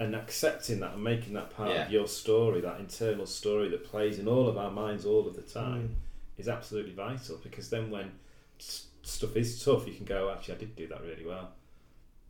[0.00, 1.84] and accepting that and making that part Yeah.
[1.86, 5.34] of your story, that internal story that plays in all of our minds all of
[5.36, 6.40] the time, Mm.
[6.40, 7.36] is absolutely vital.
[7.42, 8.12] Because then when
[8.58, 11.50] s- stuff is tough, you can go, actually, I did do that really well.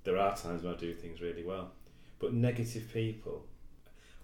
[0.05, 1.73] There are times when I do things really well,
[2.19, 3.45] but negative people.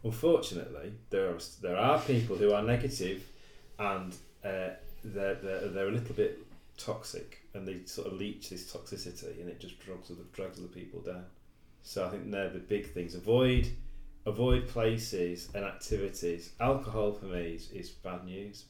[0.03, 3.23] Unfortunately, there are there are people who are negative,
[3.79, 4.71] and uh,
[5.03, 6.39] they're, they're they're a little bit
[6.77, 10.69] toxic, and they sort of leech this toxicity, and it just drags other drags other
[10.69, 11.25] people down.
[11.83, 13.15] So I think they're the big things.
[13.15, 13.69] Avoid
[14.27, 16.53] avoid places and activities.
[16.61, 18.65] Alcohol for me is, is bad news.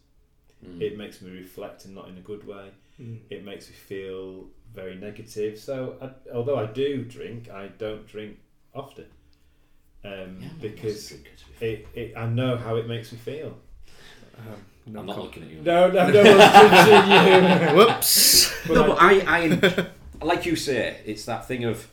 [0.65, 0.81] Mm.
[0.81, 2.71] It makes me reflect and not in a good way
[3.01, 3.19] Mm.
[3.31, 5.59] it makes me feel very negative.
[5.59, 8.39] So, I, although I do drink, I don't drink
[8.75, 9.07] often
[10.05, 11.69] um, Yeah, because a drinker, to be fair.
[11.71, 13.57] it, it, I know how it makes me feel.
[14.39, 14.45] Um,
[14.87, 17.77] no I'm not com- looking at you No, no, no one's you.
[17.77, 18.53] Whoops.
[18.69, 19.87] But no, I- but I, I,
[20.25, 21.89] like you say, it's that thing of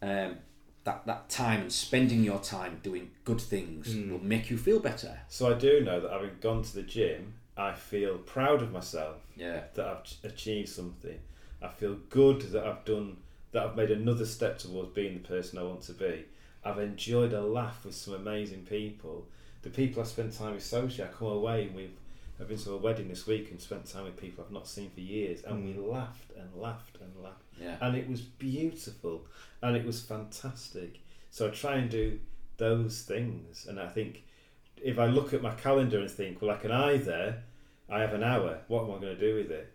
[0.00, 0.36] um,
[0.84, 4.10] that that time and spending your time doing good things Mm.
[4.10, 5.20] will make you feel better.
[5.28, 9.16] So I do know that having gone to the gym, I feel proud of myself
[9.36, 11.18] Yeah, that I've ch- achieved something.
[11.60, 13.18] I feel good that I've done
[13.52, 13.64] that.
[13.64, 16.24] I've made another step towards being the person I want to be.
[16.64, 19.26] I've enjoyed a laugh with some amazing people.
[19.62, 21.96] The people I spent time with socially, I come away and we've.
[22.40, 24.90] I've been to a wedding this week and spent time with people I've not seen
[24.90, 25.92] for years, and we mm.
[25.92, 29.26] laughed and laughed and laughed, yeah, and it was beautiful,
[29.60, 30.98] and it was fantastic.
[31.30, 32.18] So I try and do
[32.56, 34.24] those things, and I think
[34.82, 37.44] if I look at my calendar and think, well, I can either
[37.92, 38.58] I have an hour.
[38.68, 39.72] What am I going to do with it?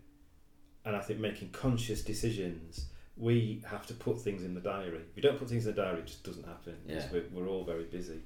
[0.84, 5.00] And I think making conscious decisions, we have to put things in the diary.
[5.10, 6.76] If you don't put things in the diary, it just doesn't happen.
[6.86, 7.04] Yeah.
[7.12, 8.20] We're, we're all very busy.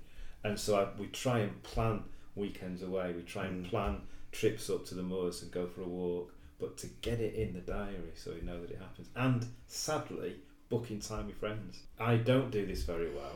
[0.45, 3.13] And so I, we try and plan weekends away.
[3.13, 3.71] We try and Mm.
[3.71, 4.01] plan
[4.33, 6.33] trips up to the moors and go for a walk.
[6.59, 9.09] But to get it in the diary so we know that it happens.
[9.17, 10.37] And sadly,
[10.69, 11.81] booking time with friends.
[11.99, 13.35] I don't do this very well.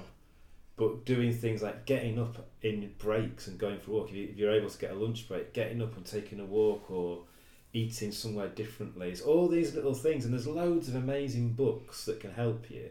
[0.76, 4.28] But doing things like getting up in breaks and going for a walk, if you-
[4.28, 7.24] if you're able to get a lunch break, getting up and taking a walk, or
[7.72, 9.10] eating somewhere differently.
[9.10, 12.90] It's all these little things, and there's loads of amazing books that can help you.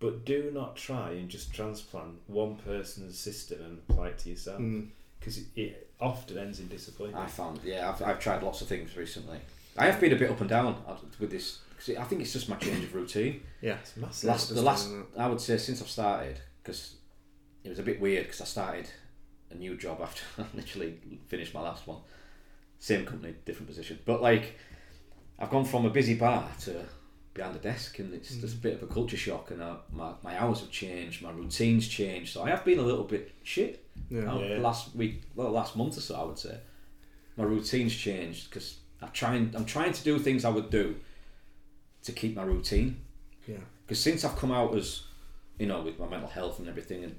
[0.00, 4.60] But do not try and just transplant one person's system and apply it to yourself
[4.60, 4.88] Mm.
[5.18, 7.22] because it, it often ends in disappointment.
[7.24, 9.38] I found, yeah, I've, I've tried lots of things recently.
[9.76, 11.58] I have been a bit up and down uh, with this.
[11.78, 13.42] 'cause I think it's just my change of routine.
[13.62, 13.78] Yeah.
[13.80, 14.28] It's massive.
[14.28, 16.96] Last, the last, I would say, since I've started, because
[17.64, 18.90] it was a bit weird because I started
[19.50, 20.98] a new job after I literally
[21.28, 21.98] finished my last one.
[22.78, 23.98] Same company, different position.
[24.04, 24.58] But like,
[25.38, 26.84] I've gone from a busy bar to
[27.34, 28.62] behind a desk, and it's just a mm.
[28.62, 29.50] bit of a culture shock.
[29.50, 32.32] And I, my my hours have changed, my routines changed.
[32.32, 33.84] So I have been a little bit shit.
[34.08, 34.22] Yeah.
[34.22, 34.58] now, Yeah.
[34.58, 36.58] Last week, well, last month or so, I would say,
[37.36, 40.96] my routines changed because I'm trying, I'm trying to do things I would do
[42.02, 43.00] to keep my routine
[43.46, 43.58] Yeah.
[43.86, 45.02] because since I've come out as
[45.58, 47.16] you know with my mental health and everything and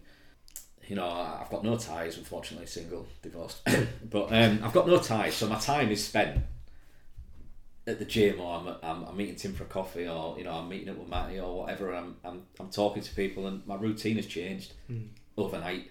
[0.88, 3.62] you know I- I've got no ties unfortunately single divorced
[4.10, 6.42] but um, I've got no ties so my time is spent
[7.88, 10.52] at the gym or I'm, I'm, I'm meeting Tim for a coffee or you know
[10.54, 13.66] I'm meeting up with Matty or whatever and I'm, I'm, I'm talking to people and
[13.66, 14.74] my routine has changed
[15.38, 15.90] overnight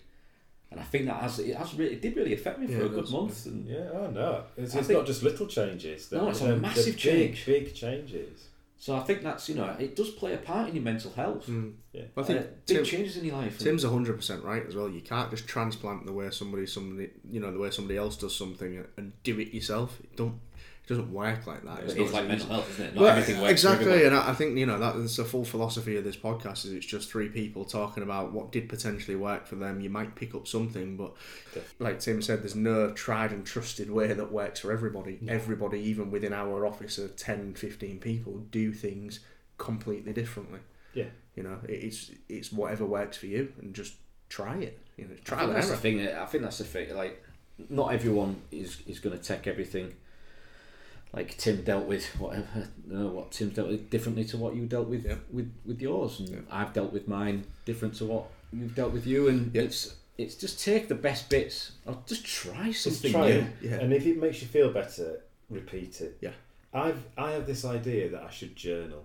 [0.70, 2.84] and I think that has it has really it did really affect me Yeah, for
[2.86, 4.44] a good month and Yeah, oh no.
[4.56, 6.12] It's, I it's think- not just little changes.
[6.12, 7.46] No, they're- it's a they're- they're massive big, change.
[7.46, 8.46] Big changes.
[8.82, 11.46] So I think that's you know it does play a part in your mental health
[11.46, 11.74] Mm.
[11.92, 12.02] Yeah.
[12.16, 14.74] I think Uh, big Tim- changes in your life and- Tim's hundred percent right as
[14.74, 14.88] well.
[14.88, 18.34] You can't just transplant the way somebody somebody you know the way somebody else does
[18.34, 20.00] something and do it yourself.
[20.02, 20.38] It don't
[20.84, 21.80] it doesn't work like that.
[21.84, 22.94] It's it's not like mental health, isn't it?
[22.94, 25.44] Not Well, everything works exactly, and I I think you know that is the full
[25.44, 26.64] philosophy of this podcast.
[26.64, 29.80] Is it's just three people talking about what did potentially work for them.
[29.80, 31.14] You might pick up something, but
[31.78, 35.18] like Tim said, there's no tried and trusted way that works for everybody.
[35.28, 39.20] Everybody, even within our office of 10, 15 people, do things
[39.58, 40.60] completely differently.
[40.94, 41.06] Yeah.
[41.36, 43.94] You know, it's it's whatever works for you, and just
[44.28, 44.78] try it.
[44.96, 46.08] You know, I try think and that's the thing.
[46.08, 46.94] I think that's the thing.
[46.96, 47.22] Like,
[47.68, 49.94] not everyone is is going to take everything.
[51.12, 54.66] Like Tim dealt with whatever, you know, what Tim dealt with differently to what you
[54.66, 55.16] dealt with Yeah.
[55.32, 56.38] with with yours, and Yeah.
[56.50, 59.62] I've dealt with mine different to what you've dealt with you, and Yeah.
[59.62, 63.38] it's it's just take the best bits or just try something Just try new.
[63.38, 63.46] it.
[63.62, 63.80] Yeah.
[63.80, 66.18] And if it makes you feel better, repeat it.
[66.20, 66.32] Yeah.
[66.74, 69.04] I've I have this idea that I should journal.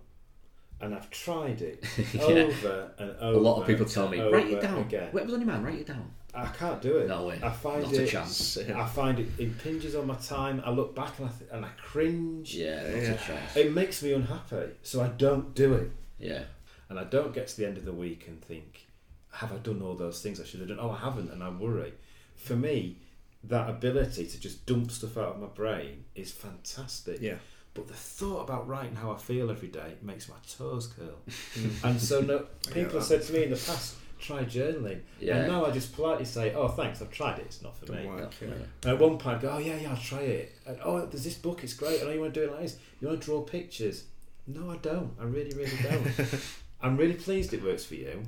[0.82, 1.84] And I've tried it
[2.14, 2.22] Yeah.
[2.24, 3.38] over and over.
[3.38, 4.82] A lot of people tell me write it over down.
[4.82, 5.10] Again.
[5.14, 6.12] Whatever's on your mind, write it down.
[6.36, 7.08] I can't do it.
[7.08, 7.40] No way.
[7.42, 8.00] I find Not it.
[8.02, 8.58] a chance.
[8.76, 10.62] I find it impinges on my time.
[10.66, 12.54] I look back and I th- and I cringe.
[12.56, 13.12] Yeah, not Yeah.
[13.14, 13.56] a chance.
[13.58, 15.92] It makes me unhappy, so I don't do it.
[16.20, 16.44] Yeah,
[16.90, 18.86] And I don't get to the end of the week and think,
[19.34, 20.80] have I done all those things I should have done?
[20.80, 21.94] Oh, I haven't, and I worry.
[22.36, 22.98] For me,
[23.44, 27.20] that ability to just dump stuff out of my brain is fantastic.
[27.22, 27.36] Yeah.
[27.74, 31.20] But the thought about writing how I feel every day makes my toes curl.
[31.84, 35.02] And so no, I get people have said to me in the past, try journaling.
[35.20, 35.38] Yeah.
[35.38, 38.02] And now I just politely say, oh, thanks, I've tried it, it's not for Don't
[38.02, 38.08] me.
[38.08, 38.34] work.
[38.42, 38.48] yeah.
[38.50, 38.54] Yeah.
[38.84, 40.54] And at one point, I go, oh yeah, yeah, I'll try it.
[40.66, 42.02] And, oh, there's this book, it's great.
[42.02, 42.78] I know you want to do it like this.
[43.02, 44.06] You want to draw pictures?
[44.48, 45.12] No, I don't.
[45.20, 46.42] I really, really don't.
[46.82, 48.22] I'm really pleased it works for you,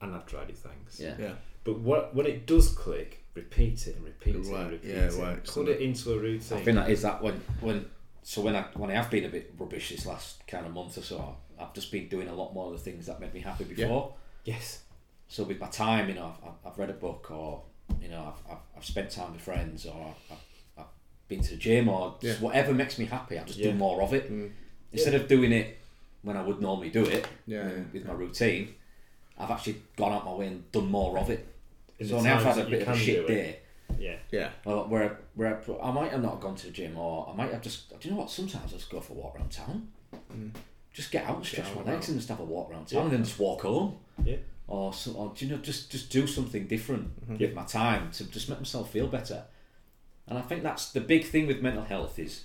[0.00, 0.58] and I've tried it.
[0.58, 0.98] Thanks.
[0.98, 1.14] yeah.
[1.18, 1.32] Yeah.
[1.64, 4.94] But what when it does click, repeat it and repeat It it, and repeat yeah,
[5.04, 5.18] it it.
[5.20, 6.58] works, Put doesn't it into a routine.
[6.58, 7.86] I think that is that when when
[8.24, 10.98] so when I when I have been a bit rubbish this last kind of month
[10.98, 13.40] or so, I've just been doing a lot more of the things that made me
[13.40, 14.14] happy before.
[14.44, 14.82] Yes.
[15.28, 17.62] So with my time, you know, I've, I've- I've read a book or
[18.00, 20.38] you know, I've, I've, I've spent time with friends or I've,
[20.78, 20.84] I've
[21.28, 22.44] been to the gym or just Yeah.
[22.46, 23.38] whatever makes me happy.
[23.38, 23.72] I just Yeah.
[23.72, 24.50] do more of it Mm.
[24.92, 25.78] instead of doing it
[26.22, 28.74] when I would normally do it Yeah, yeah, with my routine.
[29.38, 31.46] I've actually gone out my way and done more of it.
[31.98, 33.58] In so now I've had a bit of a shit do day.
[33.98, 34.16] Yeah.
[34.30, 34.50] Yeah.
[34.64, 37.52] Well, where, where I, I might have not gone to the gym, or I might
[37.52, 37.90] have just.
[37.90, 38.30] Do you know what?
[38.30, 39.88] Sometimes I just go for a walk around town.
[40.92, 42.08] Just get out and stretch out my legs about.
[42.08, 43.02] and just have a walk around town, Yeah.
[43.04, 43.96] and then just walk home.
[44.24, 44.36] Yeah.
[44.68, 47.38] Or, so, or do you know, just just do something different Mm-hmm.
[47.38, 49.44] with my time to just make myself feel better.
[50.28, 52.44] And I think that's the big thing with mental health is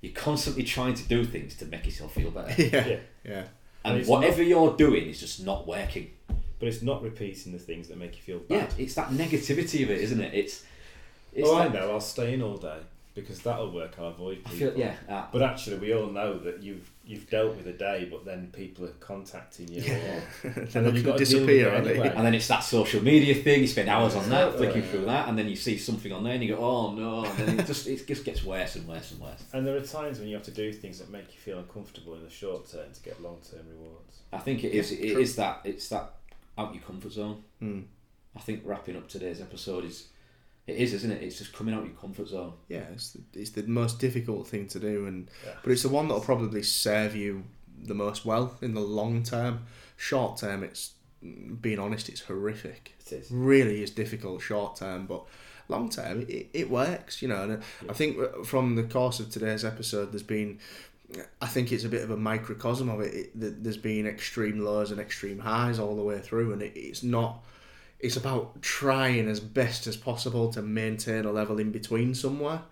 [0.00, 2.86] you're constantly trying to do things to make yourself feel better, Yeah.
[2.88, 2.96] Yeah.
[3.24, 3.44] Yeah.
[3.84, 6.10] and it's whatever you're doing is just not working.
[6.58, 8.72] But it's not repeating the things that make you feel bad.
[8.78, 10.32] Yeah, it's that negativity of it, isn't it?
[10.32, 10.64] It's
[11.32, 11.90] it's oh, I know.
[11.90, 12.78] I'll stay in all day
[13.16, 13.96] because that'll work.
[13.98, 14.70] I'll avoid I people.
[14.70, 14.94] feel yeah.
[15.08, 18.48] Uh, But actually, we all know that you've you've dealt with a day, but then
[18.52, 19.82] people are contacting you.
[19.82, 20.20] Yeah.
[20.44, 21.90] Or, Then then you've got to disappear, deal with it aren't they?
[21.94, 22.12] anyway.
[22.16, 23.60] And then it's that social media thing.
[23.60, 24.56] You spend hours on that, Yeah.
[24.56, 27.24] flicking through that, and then you see something on there, and you go, "Oh no!"
[27.24, 29.42] And then it just it just gets worse and worse and worse.
[29.52, 32.14] And there are times when you have to do things that make you feel uncomfortable
[32.14, 34.20] in the short term to get long term rewards.
[34.32, 34.92] I think it is.
[34.92, 35.20] It true.
[35.20, 35.60] is that.
[35.64, 36.14] It's that
[36.56, 37.42] out your comfort zone.
[37.62, 37.84] Mm.
[38.36, 40.08] I think wrapping up today's episode is.
[40.66, 41.22] It is, isn't it?
[41.22, 42.52] It's just coming out your comfort zone.
[42.68, 45.54] Yeah, it's the, it's the most difficult thing to do, and Yeah.
[45.62, 47.44] but it's the one that'll probably serve you
[47.82, 49.64] the most well in the long term.
[49.96, 50.92] Short term, it's
[51.60, 52.94] being honest, it's horrific.
[53.06, 53.30] It is.
[53.30, 55.24] Really is difficult short term, but
[55.68, 57.42] long term, it, it works, you know.
[57.42, 60.58] And I think from the course of today's episode, there's been,
[61.40, 63.30] I think it's a bit of a microcosm of it.
[63.34, 67.02] it there's been extreme lows and extreme highs all the way through, and it, it's
[67.02, 67.44] not.
[68.02, 72.62] It's about trying as best as possible to maintain a level in between somewhere.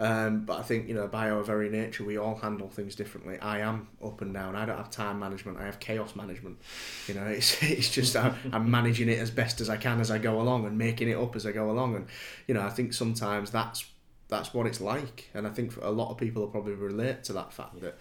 [0.00, 3.38] Um, but I think you know, by our very nature, we all handle things differently.
[3.40, 4.54] I am up and down.
[4.54, 5.58] I don't have time management.
[5.58, 6.58] I have chaos management.
[7.08, 10.10] You know, it's it's just I'm, I'm managing it as best as I can as
[10.10, 11.96] I go along and making it up as I go along.
[11.96, 12.06] And
[12.46, 13.86] you know, I think sometimes that's
[14.28, 15.30] that's what it's like.
[15.34, 17.98] And I think a lot of people will probably relate to that fact that,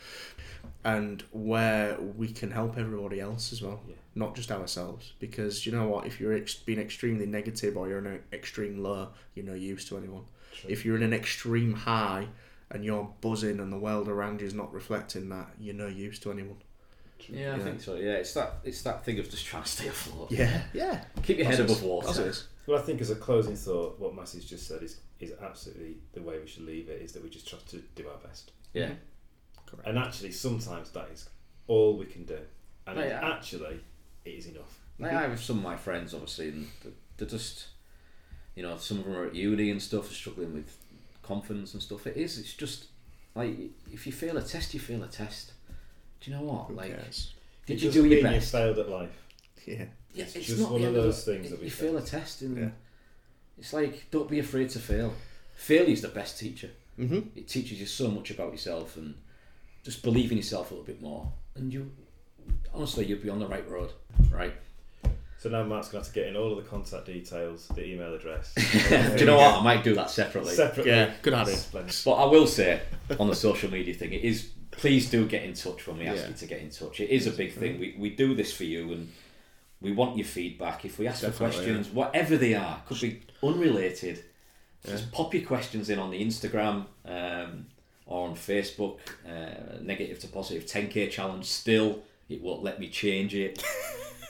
[0.83, 3.95] and where we can help everybody else as well, Yeah.
[4.17, 5.13] Not just ourselves.
[5.19, 8.81] Because you know what, if you're ex- being extremely negative or you're in an extreme
[8.83, 10.25] low, you're no use to anyone.
[10.53, 10.69] True.
[10.69, 12.27] If you're in an extreme high
[12.71, 16.19] and you're buzzing and the world around you is not reflecting that, you're no use
[16.19, 16.57] to anyone.
[17.29, 17.63] Yeah, I Yeah.
[17.63, 17.95] think so.
[17.95, 20.31] Yeah, it's that it's that thing of just trying to stay afloat.
[20.31, 21.03] Yeah, yeah.
[21.23, 22.07] Keep your head above water.
[22.07, 22.47] Positives.
[22.67, 26.21] Well, I think as a closing thought, what Massey's just said is is absolutely the
[26.21, 27.01] way we should leave it.
[27.01, 28.85] Is that we just try to do our best, Yeah.
[28.85, 28.95] Mm-hmm.
[29.65, 29.87] Correct.
[29.89, 31.27] and actually sometimes that is
[31.67, 32.37] all we can do,
[32.85, 33.79] and oh, Like, it- actually
[34.27, 34.79] it is enough.
[34.99, 37.67] Like I have some of my friends, obviously, and th- they're just,
[38.55, 40.75] you know, some of them are at uni and stuff, struggling with
[41.21, 42.07] confidence and stuff.
[42.07, 42.37] It is.
[42.39, 42.85] It's just
[43.35, 43.55] like
[43.91, 45.53] if you fail a test, you fail a test.
[46.19, 46.67] Do you know what?
[46.67, 47.33] Who like, cares?
[47.67, 48.53] did It you doesn't do your mean best?
[48.53, 49.23] You failed at life.
[49.65, 49.85] Yeah.
[50.13, 51.97] Yeah, It's it's, just not one the of those the- things that we you fail
[51.97, 52.69] a test, and Yeah.
[53.59, 55.13] it's like don't be afraid to fail.
[55.55, 56.71] Failure is the best teacher.
[56.97, 57.19] Mm-hmm.
[57.37, 59.13] It teaches you so much about yourself, and
[59.83, 61.91] just believe in yourself a little bit more, and you
[62.73, 63.91] honestly you'd be on the right road,
[64.31, 64.53] right?
[65.39, 67.85] So now Matt's going to have to get in all of the contact details, the
[67.85, 68.53] email address.
[68.89, 69.59] do you know what?
[69.59, 70.53] I might do that separately.
[70.53, 70.91] Separately.
[70.91, 71.55] Yeah, good idea.
[71.55, 71.95] Splendid.
[72.03, 72.81] But I will say
[73.19, 76.23] on the social media thing, it is please do get in touch when we ask
[76.23, 76.29] Yeah.
[76.29, 76.99] you to get in touch.
[76.99, 77.79] It is a big thing.
[77.79, 79.11] We, we do this for you and
[79.81, 80.85] we want your feedback.
[80.85, 84.23] If we ask for Definitely, questions, whatever they are, could be unrelated,
[84.85, 87.65] just pop your questions in on the Instagram um,
[88.05, 88.99] or on Facebook.
[89.27, 91.45] Uh, negative to positive 10k challenge.
[91.45, 91.99] Still,
[92.29, 93.63] it won't let me change it.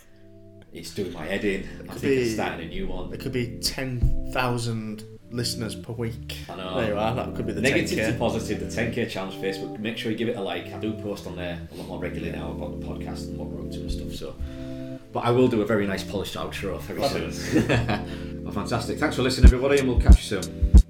[0.73, 1.67] it's doing my head in.
[1.89, 3.09] I could think it's be- starting a new one.
[3.09, 6.37] There could be 10,000 listeners per week.
[6.49, 6.79] I know.
[6.79, 8.11] There you are, that could be the Negative 10K.
[8.13, 9.79] to positive, the 10k challenge Facebook.
[9.79, 10.67] Make sure you give it a like.
[10.73, 13.49] I do post on there a lot more regularly now about the podcast and what
[13.49, 14.13] we're up to and stuff.
[14.13, 14.35] So,
[15.11, 17.67] but I will do a very nice polished outro very soon.
[18.43, 18.99] well, fantastic.
[18.99, 20.83] Thanks for listening, everybody, and we'll catch you soon.